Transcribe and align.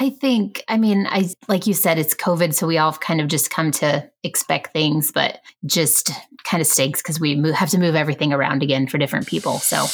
I 0.00 0.10
think, 0.10 0.62
I 0.68 0.78
mean, 0.78 1.08
I 1.10 1.28
like 1.48 1.66
you 1.66 1.74
said, 1.74 1.98
it's 1.98 2.14
COVID, 2.14 2.54
so 2.54 2.68
we 2.68 2.78
all 2.78 2.92
kind 2.92 3.20
of 3.20 3.26
just 3.26 3.50
come 3.50 3.72
to 3.72 4.08
expect 4.22 4.72
things, 4.72 5.10
but 5.10 5.40
just 5.66 6.12
kind 6.44 6.60
of 6.60 6.68
stinks 6.68 7.02
because 7.02 7.18
we 7.18 7.34
move, 7.34 7.54
have 7.54 7.70
to 7.70 7.78
move 7.78 7.96
everything 7.96 8.32
around 8.32 8.62
again 8.62 8.86
for 8.86 8.96
different 8.98 9.26
people. 9.26 9.58
So. 9.58 9.86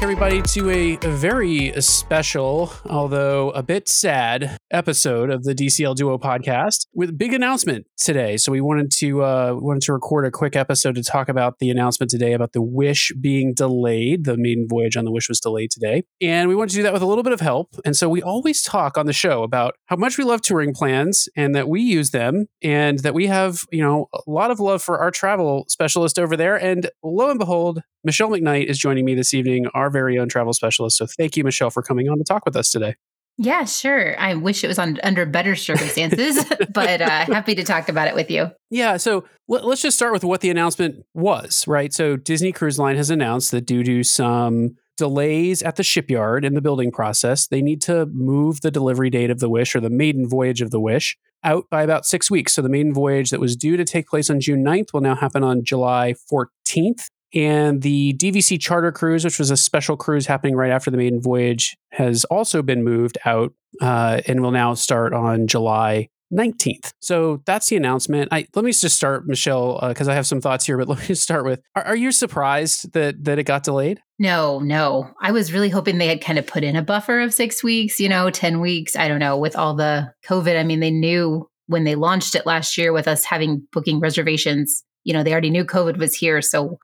Back, 0.00 0.04
everybody, 0.04 0.40
to 0.40 0.70
a 0.70 0.96
very 1.10 1.72
special, 1.82 2.72
although 2.86 3.50
a 3.50 3.62
bit 3.62 3.86
sad 3.86 4.56
episode 4.70 5.28
of 5.28 5.44
the 5.44 5.54
DCL 5.54 5.94
Duo 5.94 6.16
podcast 6.16 6.86
with 6.94 7.10
a 7.10 7.12
big 7.12 7.34
announcement 7.34 7.86
today. 7.98 8.38
So 8.38 8.50
we 8.50 8.62
wanted 8.62 8.90
to 8.92 9.22
uh, 9.22 9.54
wanted 9.58 9.82
to 9.82 9.92
record 9.92 10.24
a 10.24 10.30
quick 10.30 10.56
episode 10.56 10.94
to 10.94 11.02
talk 11.02 11.28
about 11.28 11.58
the 11.58 11.68
announcement 11.68 12.10
today 12.10 12.32
about 12.32 12.52
the 12.52 12.62
Wish 12.62 13.12
being 13.20 13.52
delayed. 13.52 14.24
The 14.24 14.38
maiden 14.38 14.66
voyage 14.68 14.96
on 14.96 15.04
the 15.04 15.10
Wish 15.10 15.28
was 15.28 15.38
delayed 15.38 15.70
today, 15.70 16.04
and 16.22 16.48
we 16.48 16.54
wanted 16.54 16.70
to 16.70 16.76
do 16.76 16.82
that 16.84 16.94
with 16.94 17.02
a 17.02 17.06
little 17.06 17.24
bit 17.24 17.34
of 17.34 17.40
help. 17.40 17.74
And 17.84 17.94
so 17.94 18.08
we 18.08 18.22
always 18.22 18.62
talk 18.62 18.96
on 18.96 19.04
the 19.04 19.12
show 19.12 19.42
about 19.42 19.74
how 19.86 19.96
much 19.96 20.16
we 20.16 20.24
love 20.24 20.40
touring 20.40 20.72
plans 20.72 21.28
and 21.36 21.54
that 21.54 21.68
we 21.68 21.82
use 21.82 22.10
them, 22.10 22.46
and 22.62 23.00
that 23.00 23.12
we 23.12 23.26
have 23.26 23.64
you 23.70 23.82
know 23.82 24.06
a 24.14 24.30
lot 24.30 24.50
of 24.50 24.60
love 24.60 24.82
for 24.82 24.98
our 24.98 25.10
travel 25.10 25.66
specialist 25.68 26.18
over 26.18 26.38
there. 26.38 26.56
And 26.56 26.88
lo 27.02 27.28
and 27.28 27.38
behold, 27.38 27.82
Michelle 28.04 28.30
McKnight 28.30 28.66
is 28.66 28.78
joining 28.78 29.04
me 29.04 29.14
this 29.14 29.34
evening, 29.34 29.66
our 29.74 29.90
very 29.90 30.18
own 30.18 30.28
travel 30.28 30.52
specialist. 30.52 30.96
So 30.96 31.06
thank 31.06 31.36
you, 31.36 31.44
Michelle, 31.44 31.70
for 31.70 31.82
coming 31.82 32.08
on 32.08 32.18
to 32.18 32.24
talk 32.24 32.44
with 32.44 32.56
us 32.56 32.70
today. 32.70 32.94
Yeah, 33.42 33.64
sure. 33.64 34.20
I 34.20 34.34
wish 34.34 34.64
it 34.64 34.68
was 34.68 34.78
on 34.78 34.98
under 35.02 35.24
better 35.24 35.56
circumstances, 35.56 36.44
but 36.74 37.00
uh, 37.00 37.24
happy 37.24 37.54
to 37.54 37.64
talk 37.64 37.88
about 37.88 38.06
it 38.06 38.14
with 38.14 38.30
you. 38.30 38.50
Yeah. 38.68 38.98
So 38.98 39.24
let, 39.48 39.64
us 39.64 39.80
just 39.80 39.96
start 39.96 40.12
with 40.12 40.24
what 40.24 40.42
the 40.42 40.50
announcement 40.50 41.06
was, 41.14 41.66
right? 41.66 41.92
So 41.92 42.16
Disney 42.16 42.52
Cruise 42.52 42.78
Line 42.78 42.96
has 42.96 43.08
announced 43.08 43.50
that 43.52 43.62
due 43.62 43.82
to 43.82 44.02
some 44.02 44.76
delays 44.98 45.62
at 45.62 45.76
the 45.76 45.82
shipyard 45.82 46.44
in 46.44 46.52
the 46.52 46.60
building 46.60 46.92
process, 46.92 47.46
they 47.46 47.62
need 47.62 47.80
to 47.82 48.04
move 48.06 48.60
the 48.60 48.70
delivery 48.70 49.08
date 49.08 49.30
of 49.30 49.38
the 49.38 49.48
Wish 49.48 49.74
or 49.74 49.80
the 49.80 49.88
maiden 49.88 50.28
voyage 50.28 50.60
of 50.60 50.70
the 50.70 50.80
Wish 50.80 51.16
out 51.42 51.64
by 51.70 51.82
about 51.82 52.04
six 52.04 52.30
weeks. 52.30 52.52
So 52.52 52.60
the 52.60 52.68
maiden 52.68 52.92
voyage 52.92 53.30
that 53.30 53.40
was 53.40 53.56
due 53.56 53.78
to 53.78 53.84
take 53.86 54.06
place 54.06 54.28
on 54.28 54.40
June 54.40 54.62
9th 54.62 54.92
will 54.92 55.00
now 55.00 55.14
happen 55.14 55.42
on 55.42 55.64
July 55.64 56.14
14th. 56.30 57.08
And 57.34 57.82
the 57.82 58.14
DVC 58.14 58.60
charter 58.60 58.92
cruise, 58.92 59.24
which 59.24 59.38
was 59.38 59.50
a 59.50 59.56
special 59.56 59.96
cruise 59.96 60.26
happening 60.26 60.56
right 60.56 60.70
after 60.70 60.90
the 60.90 60.96
maiden 60.96 61.20
voyage, 61.20 61.76
has 61.92 62.24
also 62.24 62.62
been 62.62 62.82
moved 62.82 63.18
out 63.24 63.52
uh, 63.80 64.20
and 64.26 64.42
will 64.42 64.50
now 64.50 64.74
start 64.74 65.12
on 65.12 65.46
July 65.46 66.08
19th. 66.32 66.92
So 67.00 67.42
that's 67.44 67.68
the 67.68 67.76
announcement. 67.76 68.28
I, 68.30 68.46
let 68.54 68.64
me 68.64 68.72
just 68.72 68.96
start, 68.96 69.26
Michelle, 69.26 69.80
because 69.88 70.08
uh, 70.08 70.12
I 70.12 70.14
have 70.14 70.26
some 70.26 70.40
thoughts 70.40 70.64
here. 70.64 70.78
But 70.78 70.88
let 70.88 71.08
me 71.08 71.14
start 71.14 71.44
with: 71.44 71.60
are, 71.74 71.82
are, 71.82 71.96
you 71.96 72.12
surprised 72.12 72.92
that 72.92 73.24
that 73.24 73.38
it 73.38 73.44
got 73.44 73.64
delayed? 73.64 74.00
No, 74.18 74.60
no. 74.60 75.10
I 75.20 75.32
was 75.32 75.52
really 75.52 75.68
hoping 75.68 75.98
they 75.98 76.06
had 76.06 76.20
kind 76.20 76.38
of 76.38 76.46
put 76.46 76.64
in 76.64 76.76
a 76.76 76.82
buffer 76.82 77.20
of 77.20 77.34
six 77.34 77.64
weeks, 77.64 77.98
you 77.98 78.08
know, 78.08 78.30
ten 78.30 78.60
weeks. 78.60 78.96
I 78.96 79.08
don't 79.08 79.18
know. 79.18 79.36
With 79.36 79.56
all 79.56 79.74
the 79.74 80.12
COVID, 80.26 80.58
I 80.58 80.62
mean, 80.62 80.80
they 80.80 80.90
knew 80.90 81.48
when 81.66 81.84
they 81.84 81.94
launched 81.94 82.34
it 82.34 82.46
last 82.46 82.76
year 82.78 82.92
with 82.92 83.08
us 83.08 83.24
having 83.24 83.66
booking 83.72 84.00
reservations. 84.00 84.84
You 85.04 85.14
know, 85.14 85.22
they 85.22 85.32
already 85.32 85.50
knew 85.50 85.64
COVID 85.64 85.96
was 85.98 86.14
here, 86.14 86.42
so 86.42 86.78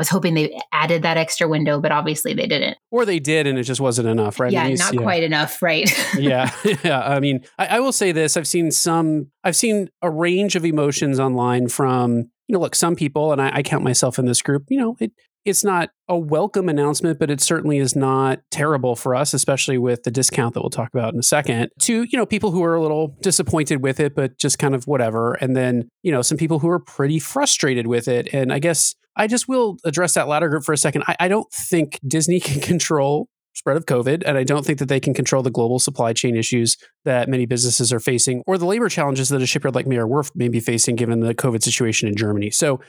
was 0.00 0.08
hoping 0.08 0.32
they 0.32 0.58
added 0.72 1.02
that 1.02 1.18
extra 1.18 1.46
window, 1.46 1.78
but 1.78 1.92
obviously 1.92 2.32
they 2.32 2.46
didn't. 2.46 2.78
Or 2.90 3.04
they 3.04 3.18
did, 3.18 3.46
and 3.46 3.58
it 3.58 3.64
just 3.64 3.82
wasn't 3.82 4.08
enough, 4.08 4.40
right? 4.40 4.50
Yeah, 4.50 4.66
not 4.70 4.94
yeah. 4.94 5.02
quite 5.02 5.22
enough, 5.22 5.60
right? 5.60 5.92
yeah, 6.18 6.50
yeah. 6.82 7.02
I 7.02 7.20
mean, 7.20 7.44
I, 7.58 7.66
I, 7.66 7.80
will 7.80 7.92
say 7.92 8.10
this: 8.10 8.38
I've 8.38 8.48
seen 8.48 8.70
some, 8.70 9.30
I've 9.44 9.56
seen 9.56 9.90
a 10.00 10.10
range 10.10 10.56
of 10.56 10.64
emotions 10.64 11.20
online 11.20 11.68
from, 11.68 12.30
you 12.48 12.54
know, 12.54 12.60
look, 12.60 12.74
some 12.74 12.96
people, 12.96 13.30
and 13.30 13.42
I, 13.42 13.56
I 13.56 13.62
count 13.62 13.84
myself 13.84 14.18
in 14.18 14.24
this 14.24 14.40
group. 14.40 14.64
You 14.70 14.78
know, 14.78 14.96
it, 15.00 15.12
it's 15.44 15.62
not 15.62 15.90
a 16.08 16.18
welcome 16.18 16.70
announcement, 16.70 17.18
but 17.18 17.30
it 17.30 17.42
certainly 17.42 17.76
is 17.76 17.94
not 17.94 18.40
terrible 18.50 18.96
for 18.96 19.14
us, 19.14 19.34
especially 19.34 19.76
with 19.76 20.04
the 20.04 20.10
discount 20.10 20.54
that 20.54 20.60
we'll 20.62 20.70
talk 20.70 20.88
about 20.94 21.12
in 21.12 21.20
a 21.20 21.22
second. 21.22 21.68
To, 21.82 22.04
you 22.04 22.18
know, 22.18 22.26
people 22.26 22.52
who 22.52 22.64
are 22.64 22.74
a 22.74 22.80
little 22.80 23.16
disappointed 23.20 23.82
with 23.82 24.00
it, 24.00 24.14
but 24.14 24.38
just 24.38 24.58
kind 24.58 24.74
of 24.74 24.86
whatever. 24.86 25.34
And 25.34 25.54
then, 25.54 25.88
you 26.02 26.10
know, 26.10 26.22
some 26.22 26.38
people 26.38 26.58
who 26.58 26.70
are 26.70 26.78
pretty 26.78 27.18
frustrated 27.18 27.86
with 27.86 28.08
it. 28.08 28.32
And 28.32 28.50
I 28.50 28.58
guess 28.58 28.94
I 29.16 29.26
just 29.26 29.48
will 29.48 29.76
address 29.84 30.14
that 30.14 30.28
latter 30.28 30.48
group 30.48 30.64
for 30.64 30.72
a 30.72 30.78
second. 30.78 31.04
I, 31.06 31.16
I 31.20 31.28
don't 31.28 31.50
think 31.52 31.98
Disney 32.06 32.40
can 32.40 32.60
control 32.60 33.28
spread 33.54 33.76
of 33.76 33.84
COVID. 33.86 34.22
And 34.24 34.38
I 34.38 34.44
don't 34.44 34.64
think 34.64 34.78
that 34.78 34.88
they 34.88 35.00
can 35.00 35.12
control 35.12 35.42
the 35.42 35.50
global 35.50 35.78
supply 35.78 36.12
chain 36.12 36.36
issues 36.36 36.76
that 37.04 37.28
many 37.28 37.46
businesses 37.46 37.92
are 37.92 38.00
facing 38.00 38.42
or 38.46 38.56
the 38.56 38.66
labor 38.66 38.88
challenges 38.88 39.28
that 39.30 39.42
a 39.42 39.46
shipyard 39.46 39.74
like 39.74 39.86
Meyer 39.86 40.06
Werft 40.06 40.32
may 40.34 40.48
be 40.48 40.60
facing 40.60 40.96
given 40.96 41.20
the 41.20 41.34
COVID 41.34 41.62
situation 41.62 42.08
in 42.08 42.16
Germany. 42.16 42.50
So 42.50 42.80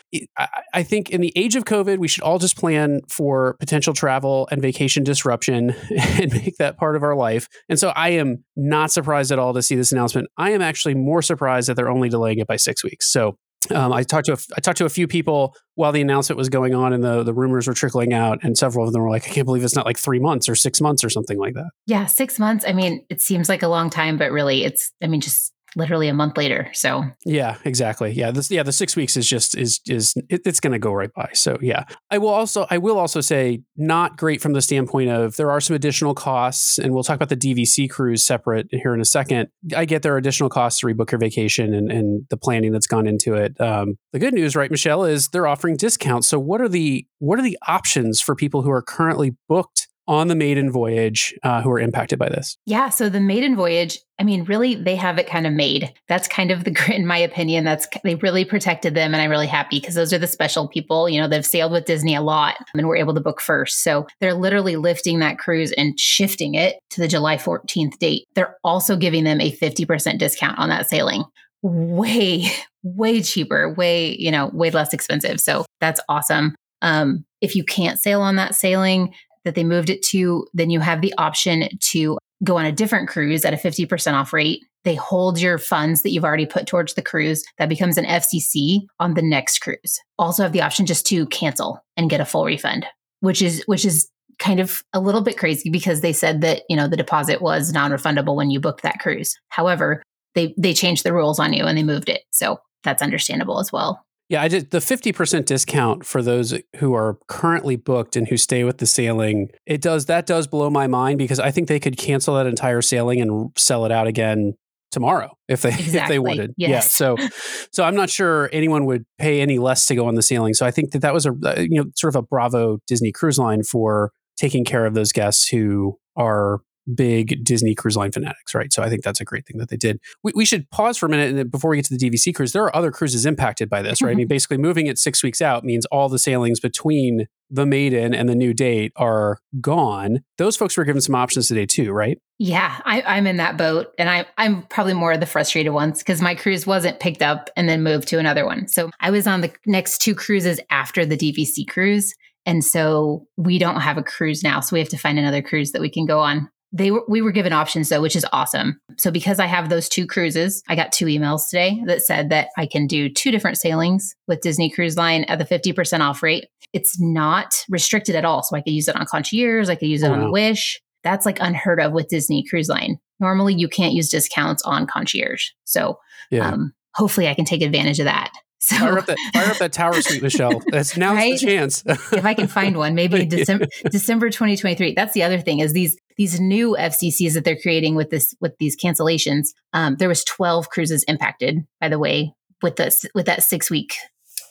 I 0.74 0.84
think 0.84 1.10
in 1.10 1.22
the 1.22 1.34
age 1.36 1.56
of 1.56 1.66
COVID, 1.66 1.98
we 1.98 2.08
should 2.08 2.24
all 2.24 2.40
just 2.40 2.58
plan 2.58 3.02
for 3.10 3.56
potential 3.60 3.94
travel 3.94 4.48
and 4.52 4.62
vacation 4.62 5.04
disruption 5.04 5.76
and 6.00 6.34
make 6.34 6.58
that 6.58 6.78
part 6.78 6.96
of 6.96 7.04
our 7.04 7.16
life. 7.16 7.48
And 7.68 7.80
so 7.80 7.90
I 7.90 8.10
am 8.10 8.44
not 8.56 8.92
surprised 8.92 9.32
at 9.32 9.40
all 9.40 9.54
to 9.54 9.62
see 9.62 9.76
this 9.76 9.92
announcement. 9.92 10.28
I 10.38 10.52
am 10.52 10.62
actually 10.62 10.96
more 10.96 11.22
surprised 11.22 11.70
that 11.70 11.76
they're 11.76 11.90
only 11.92 12.10
delaying 12.10 12.40
it 12.40 12.48
by 12.48 12.56
six 12.56 12.84
weeks. 12.84 13.12
So 13.12 13.38
um, 13.70 13.94
I 13.94 14.04
talked 14.04 14.26
to 14.26 14.34
a, 14.34 14.38
I 14.58 14.60
talked 14.60 14.80
to 14.80 14.86
a 14.86 14.90
few 14.90 15.08
people 15.08 15.56
while 15.76 15.92
the 15.92 16.02
announcement 16.02 16.38
was 16.38 16.50
going 16.50 16.74
on 16.74 16.94
and 16.94 17.04
the 17.04 17.24
the 17.24 17.34
rumors 17.34 17.68
were 17.68 17.74
trickling 17.74 18.14
out, 18.14 18.40
and 18.44 18.58
several 18.58 18.88
of 18.88 18.94
them 18.94 19.02
were 19.02 19.10
like, 19.10 19.26
"I 19.26 19.30
can't 19.30 19.46
believe 19.46 19.64
it's 19.64 19.76
not 19.76 19.86
like 19.86 19.98
three 19.98 20.20
months 20.20 20.50
or 20.50 20.56
six 20.56 20.82
months 20.82 21.04
or 21.04 21.10
something 21.10 21.38
like 21.38 21.54
that." 21.54 21.70
Yeah, 21.86 22.08
six 22.08 22.40
months. 22.40 22.66
I 22.68 22.74
mean, 22.74 23.06
it 23.10 23.22
seems 23.22 23.50
like 23.50 23.62
a 23.62 23.68
long 23.68 23.90
time, 23.90 24.18
but 24.18 24.32
really, 24.32 24.64
it's 24.64 24.92
I 25.02 25.08
mean, 25.08 25.22
just 25.22 25.54
literally 25.76 26.08
a 26.08 26.14
month 26.14 26.38
later. 26.38 26.70
So 26.74 27.04
yeah, 27.26 27.58
exactly. 27.64 28.12
Yeah, 28.12 28.32
this 28.32 28.52
yeah 28.52 28.64
the 28.64 28.72
six 28.72 28.96
weeks 28.96 29.16
is 29.16 29.28
just 29.28 29.58
is 29.58 29.80
is 29.88 30.14
it, 30.30 30.42
it's 30.46 30.60
going 30.60 30.74
to 30.74 30.80
go 30.80 30.92
right 30.92 31.12
by. 31.14 31.30
So 31.34 31.58
yeah, 31.62 31.86
I 32.10 32.18
will 32.18 32.30
also 32.30 32.68
I 32.70 32.78
will 32.78 32.98
also 32.98 33.22
say 33.22 33.62
not 33.78 34.18
great 34.18 34.42
from 34.42 34.54
the 34.54 34.62
standpoint 34.62 35.10
of 35.10 35.38
there 35.38 35.52
are 35.52 35.62
some 35.62 35.76
additional 35.76 36.14
costs, 36.14 36.78
and 36.78 36.94
we'll 36.94 37.04
talk 37.04 37.16
about 37.16 37.30
the 37.30 37.38
DVC 37.38 37.90
cruise 37.90 38.26
separate 38.26 38.68
here 38.72 38.94
in 38.94 39.02
a 39.02 39.06
second. 39.06 39.50
I 39.76 39.86
get 39.86 40.02
there 40.02 40.14
are 40.14 40.18
additional 40.18 40.50
costs 40.50 40.80
to 40.82 40.88
rebook 40.88 41.12
your 41.12 41.20
vacation 41.20 41.74
and 41.74 41.92
and 41.92 42.26
the 42.30 42.38
planning 42.38 42.72
that's 42.72 42.88
gone 42.88 43.08
into 43.08 43.34
it. 43.34 43.60
Um, 43.60 43.98
the 44.12 44.20
good 44.20 44.34
news, 44.34 44.56
right, 44.56 44.72
Michelle, 44.72 45.04
is 45.06 45.30
they're 45.30 45.48
offering 45.48 45.78
discounts. 45.78 46.28
So 46.28 46.40
what 46.40 46.62
are 46.62 46.70
the 46.70 47.06
what 47.20 47.40
are 47.40 47.44
the 47.44 47.58
options 47.68 48.22
for 48.22 48.36
people 48.36 48.62
who 48.62 48.72
are 48.72 48.82
currently 48.82 49.36
booked? 49.48 49.88
On 50.08 50.28
the 50.28 50.36
maiden 50.36 50.72
voyage 50.72 51.34
uh, 51.44 51.62
who 51.62 51.70
are 51.70 51.80
impacted 51.80 52.20
by 52.20 52.30
this? 52.30 52.58
Yeah. 52.66 52.90
So 52.90 53.10
the 53.10 53.20
maiden 53.20 53.56
voyage, 53.56 54.00
I 54.20 54.24
mean, 54.24 54.44
really, 54.44 54.76
they 54.76 54.96
have 54.96 55.18
it 55.18 55.28
kind 55.28 55.48
of 55.48 55.54
made. 55.54 55.94
That's 56.08 56.28
kind 56.28 56.52
of 56.52 56.64
the, 56.64 56.76
in 56.94 57.06
my 57.06 57.18
opinion, 57.18 57.64
that's, 57.64 57.88
they 58.04 58.16
really 58.16 58.46
protected 58.46 58.96
them. 58.96 59.14
And 59.14 59.22
I'm 59.22 59.30
really 59.30 59.48
happy 59.48 59.80
because 59.80 59.96
those 59.96 60.12
are 60.14 60.18
the 60.18 60.28
special 60.28 60.68
people, 60.68 61.08
you 61.08 61.20
know, 61.20 61.28
they've 61.28 61.46
sailed 61.46 61.72
with 61.72 61.86
Disney 61.86 62.16
a 62.16 62.22
lot 62.22 62.56
and 62.74 62.88
were 62.88 62.96
able 62.96 63.14
to 63.14 63.22
book 63.22 63.42
first. 63.42 63.84
So 63.84 64.08
they're 64.20 64.34
literally 64.34 64.76
lifting 64.76 65.20
that 65.20 65.38
cruise 65.38 65.72
and 65.74 66.00
shifting 66.00 66.56
it 66.56 66.80
to 66.92 67.02
the 67.02 67.08
July 67.08 67.38
14th 67.38 67.98
date. 68.00 68.26
They're 68.36 68.58
also 68.64 68.98
giving 68.98 69.24
them 69.24 69.40
a 69.40 69.56
50% 69.56 70.18
discount 70.18 70.60
on 70.60 70.70
that 70.70 70.90
sailing. 70.90 71.24
Way, 71.64 72.48
way 72.84 73.22
cheaper, 73.22 73.74
way, 73.74 74.16
you 74.18 74.32
know, 74.32 74.50
way 74.52 74.72
less 74.72 74.94
expensive. 74.94 75.40
So 75.40 75.66
that's 75.80 76.02
awesome. 76.10 76.56
Um, 76.82 77.26
if 77.42 77.56
you 77.56 77.64
can't 77.64 78.00
sail 78.00 78.22
on 78.22 78.36
that 78.38 78.56
sailing, 78.56 79.14
that 79.46 79.56
they 79.56 79.64
moved 79.64 79.90
it 79.90 80.02
to, 80.04 80.46
then 80.54 80.70
you 80.70 80.80
have 80.80 81.02
the 81.02 81.14
option 81.18 81.68
to 81.80 82.18
go 82.44 82.58
on 82.58 82.66
a 82.66 82.72
different 82.72 83.08
cruise 83.08 83.46
at 83.46 83.54
a 83.54 83.58
50% 83.58 84.14
off 84.14 84.34
rate. 84.34 84.64
They 84.84 84.96
hold 84.96 85.40
your 85.40 85.58
funds 85.58 86.02
that 86.02 86.10
you've 86.10 86.26
already 86.26 86.48
put 86.48 86.66
towards 86.66 86.96
the 86.96 87.04
cruise. 87.04 87.44
That 87.60 87.70
becomes 87.70 87.98
an 87.98 88.06
FCC 88.06 88.82
on 89.00 89.14
the 89.14 89.22
next 89.22 89.60
cruise. 89.60 90.00
Also 90.18 90.42
have 90.44 90.54
the 90.54 90.62
option 90.62 90.86
just 90.86 91.06
to 91.08 91.28
cancel 91.28 91.84
and 91.98 92.10
get 92.10 92.22
a 92.22 92.26
full 92.26 92.46
refund, 92.46 92.86
which 93.20 93.42
is 93.42 93.64
which 93.68 93.86
is 93.86 94.10
kind 94.40 94.60
of 94.60 94.82
a 94.94 95.00
little 95.00 95.22
bit 95.22 95.38
crazy 95.38 95.70
because 95.70 96.02
they 96.02 96.14
said 96.14 96.42
that, 96.42 96.64
you 96.68 96.76
know, 96.76 96.88
the 96.88 96.98
deposit 96.98 97.44
was 97.44 97.72
non-refundable 97.72 98.36
when 98.36 98.50
you 98.50 98.60
booked 98.60 98.82
that 98.82 99.00
cruise. 99.00 99.40
However, 99.50 100.02
they 100.34 100.56
they 100.58 100.74
changed 100.74 101.04
the 101.04 101.14
rules 101.14 101.40
on 101.40 101.54
you 101.54 101.66
and 101.66 101.78
they 101.78 101.84
moved 101.84 102.10
it. 102.10 102.24
So 102.32 102.60
that's 102.84 103.04
understandable 103.04 103.60
as 103.60 103.72
well. 103.72 104.04
Yeah, 104.32 104.42
I 104.42 104.48
did 104.48 104.72
the 104.72 104.78
50% 104.78 105.44
discount 105.44 106.06
for 106.06 106.22
those 106.22 106.58
who 106.78 106.94
are 106.94 107.18
currently 107.28 107.76
booked 107.76 108.16
and 108.16 108.26
who 108.26 108.38
stay 108.38 108.64
with 108.64 108.78
the 108.78 108.86
sailing. 108.86 109.50
It 109.66 109.82
does 109.82 110.06
that 110.06 110.26
does 110.26 110.48
blow 110.48 110.70
my 110.70 110.88
mind 110.88 111.18
because 111.18 111.38
I 111.38 111.52
think 111.52 111.68
they 111.68 111.82
could 111.82 111.98
cancel 111.98 112.36
that 112.36 112.46
entire 112.46 112.82
sailing 112.82 113.20
and 113.20 113.52
sell 113.58 113.84
it 113.84 113.92
out 113.92 114.08
again 114.08 114.54
tomorrow 114.90 115.36
if 115.50 115.64
they 115.64 115.72
exactly. 115.72 115.98
if 116.00 116.08
they 116.08 116.20
wanted. 116.20 116.54
Yes. 116.56 116.70
Yeah. 116.70 116.80
So 116.80 117.18
so 117.74 117.84
I'm 117.84 117.94
not 117.94 118.10
sure 118.10 118.50
anyone 118.54 118.86
would 118.86 119.04
pay 119.20 119.42
any 119.42 119.60
less 119.60 119.86
to 119.88 119.96
go 119.96 120.08
on 120.08 120.16
the 120.16 120.22
sailing. 120.22 120.54
So 120.54 120.66
I 120.66 120.72
think 120.72 120.92
that 120.92 121.02
that 121.02 121.14
was 121.14 121.26
a 121.26 121.32
uh, 121.32 121.60
you 121.60 121.84
know 121.84 121.92
sort 121.98 122.16
of 122.16 122.24
a 122.24 122.26
bravo 122.26 122.78
Disney 122.88 123.12
Cruise 123.12 123.38
Line 123.38 123.64
for 123.64 124.14
taking 124.38 124.64
care 124.64 124.86
of 124.86 124.94
those 124.94 125.12
guests 125.12 125.50
who 125.50 126.00
are 126.16 126.62
big 126.94 127.44
Disney 127.44 127.76
Cruise 127.76 127.98
Line 127.98 128.12
fanatics, 128.12 128.54
right? 128.54 128.72
So 128.72 128.84
I 128.84 128.90
think 128.90 129.04
that's 129.04 129.22
a 129.22 129.26
great 129.26 129.46
thing 129.46 129.58
that 129.58 129.70
they 129.70 129.78
did. 129.78 130.00
We, 130.24 130.32
we 130.36 130.46
should 130.46 130.70
pause 130.72 130.98
for 130.98 131.06
a 131.06 131.10
minute 131.10 131.36
and 131.36 131.52
before 131.52 131.72
we 131.72 131.78
get 131.78 131.86
to 131.86 131.98
the 131.98 132.10
DVC 132.10 132.34
cruise, 132.34 132.52
there 132.52 132.64
are 132.64 132.76
other 132.76 132.92
cruises 132.92 133.26
impacted 133.26 133.70
by 133.70 133.82
this, 133.82 134.02
right? 134.02 134.10
I 134.10 134.12
mm-hmm. 134.12 134.18
mean, 134.20 134.28
basically 134.28 134.58
moving 134.58 134.88
it 134.88 134.98
six 134.98 135.24
weeks 135.24 135.42
out 135.42 135.64
means 135.64 135.86
all 135.88 136.10
the 136.10 136.20
sailings 136.20 136.60
between 136.60 137.28
the 137.52 137.66
maiden 137.66 138.14
and 138.14 138.30
the 138.30 138.36
new 138.36 138.54
date 138.54 138.94
are 138.96 139.40
gone. 139.60 140.20
Those 140.38 140.56
folks 140.56 140.78
were 140.78 140.86
given 140.86 141.02
some 141.02 141.16
options 141.16 141.50
today 141.50 141.66
too, 141.66 141.92
right? 141.92 142.18
Yeah, 142.40 142.80
I, 142.86 143.18
am 143.18 143.28
in 143.28 143.38
that 143.38 143.58
boat, 143.58 143.94
and 144.00 144.10
I, 144.10 144.26
I'm 144.38 144.64
probably 144.64 144.94
more 144.94 145.12
of 145.12 145.20
the 145.20 145.26
frustrated 145.28 145.74
ones 145.74 146.00
because 146.00 146.22
my 146.22 146.34
cruise 146.34 146.66
wasn't 146.66 147.00
picked 147.00 147.22
up 147.22 147.52
and 147.56 147.70
then 147.70 147.84
moved 147.84 148.08
to 148.08 148.18
another 148.18 148.46
one. 148.46 148.68
So 148.68 148.90
I 149.00 149.12
was 149.12 149.28
on 149.28 149.42
the 149.42 149.52
next 149.68 150.00
two 150.00 150.16
cruises 150.16 150.60
after 150.72 151.06
the 151.06 151.18
DVC 151.18 151.68
cruise, 151.68 152.16
and 152.46 152.64
so 152.64 153.28
we 153.38 153.60
don't 153.60 153.82
have 153.82 153.98
a 153.98 154.04
cruise 154.04 154.44
now. 154.44 154.60
So 154.62 154.76
we 154.76 154.80
have 154.80 154.90
to 154.90 154.98
find 154.98 155.20
another 155.20 155.44
cruise 155.44 155.74
that 155.74 155.82
we 155.82 155.90
can 155.90 156.06
go 156.06 156.20
on. 156.20 156.50
They 156.74 156.92
were, 156.92 157.04
we 157.08 157.22
were 157.22 157.32
given 157.32 157.52
options 157.52 157.90
though, 157.90 158.02
which 158.02 158.16
is 158.16 158.26
awesome. 158.32 158.80
So 158.98 159.12
because 159.12 159.40
I 159.40 159.46
have 159.46 159.70
those 159.70 159.90
two 159.90 160.08
cruises, 160.08 160.64
I 160.70 160.76
got 160.76 160.92
two 160.92 161.06
emails 161.06 161.50
today 161.50 161.82
that 161.86 162.02
said 162.02 162.30
that 162.30 162.50
I 162.58 162.66
can 162.66 162.88
do 162.88 163.10
two 163.10 163.32
different 163.32 163.58
sailings 163.58 164.16
with 164.28 164.42
Disney 164.42 164.70
Cruise 164.70 164.96
Line 164.96 165.26
at 165.26 165.38
the 165.38 165.46
50% 165.46 166.00
off 166.00 166.24
rate. 166.24 166.46
It's 166.72 167.00
not 167.00 167.66
restricted 167.70 168.16
at 168.16 168.24
all. 168.24 168.44
So 168.44 168.56
I 168.56 168.62
could 168.62 168.74
use 168.74 168.88
it 168.88 168.96
on 168.96 169.06
concierge, 169.06 169.70
I 169.70 169.76
could 169.76 169.90
use 169.90 170.04
it 170.04 170.10
oh, 170.10 170.14
on 170.14 170.26
wow. 170.26 170.32
Wish. 170.32 170.82
That's 171.04 171.26
like 171.26 171.40
unheard 171.40 171.82
of 171.82 171.94
with 171.94 172.08
Disney 172.08 172.46
Cruise 172.48 172.70
Line. 172.70 173.00
Normally 173.20 173.54
you 173.54 173.68
can't 173.68 173.94
use 173.94 174.10
discounts 174.10 174.64
on 174.64 174.88
concierge. 174.88 175.50
So 175.66 176.00
yeah. 176.30 176.50
um, 176.50 176.74
hopefully 176.94 177.28
I 177.28 177.34
can 177.34 177.46
take 177.46 177.62
advantage 177.62 178.00
of 178.00 178.06
that. 178.06 178.32
So 178.64 178.76
fire 178.76 179.00
up 179.00 179.08
that, 179.08 179.18
fire 179.34 179.50
up 179.50 179.58
that 179.58 179.74
tower 179.74 180.00
suite, 180.04 180.22
Michelle. 180.22 180.62
That's 180.68 180.96
now's 180.96 181.16
right? 181.16 181.34
the 181.34 181.48
chance. 181.48 181.84
if 181.88 182.24
I 182.24 182.36
can 182.36 182.46
find 182.46 182.78
one, 182.78 182.94
maybe 182.94 183.26
December 183.26 183.66
December 183.90 184.30
2023. 184.30 184.94
That's 184.94 185.16
the 185.16 185.24
other 185.24 185.40
thing 185.40 185.62
is 185.62 185.74
these 185.74 185.98
these 186.18 186.40
new 186.40 186.76
FCCs 186.78 187.34
that 187.34 187.46
they're 187.46 187.60
creating 187.62 187.96
with 187.96 188.10
this 188.10 188.34
with 188.42 188.54
these 188.60 188.76
cancellations. 188.78 189.50
Um, 189.74 189.96
there 189.98 190.10
was 190.10 190.24
12 190.24 190.70
cruises 190.70 191.04
impacted, 191.08 191.60
by 191.80 191.90
the 191.90 192.00
way, 192.00 192.34
with 192.62 192.76
this 192.76 193.06
with 193.14 193.26
that 193.26 193.44
six 193.44 193.70
week 193.70 193.94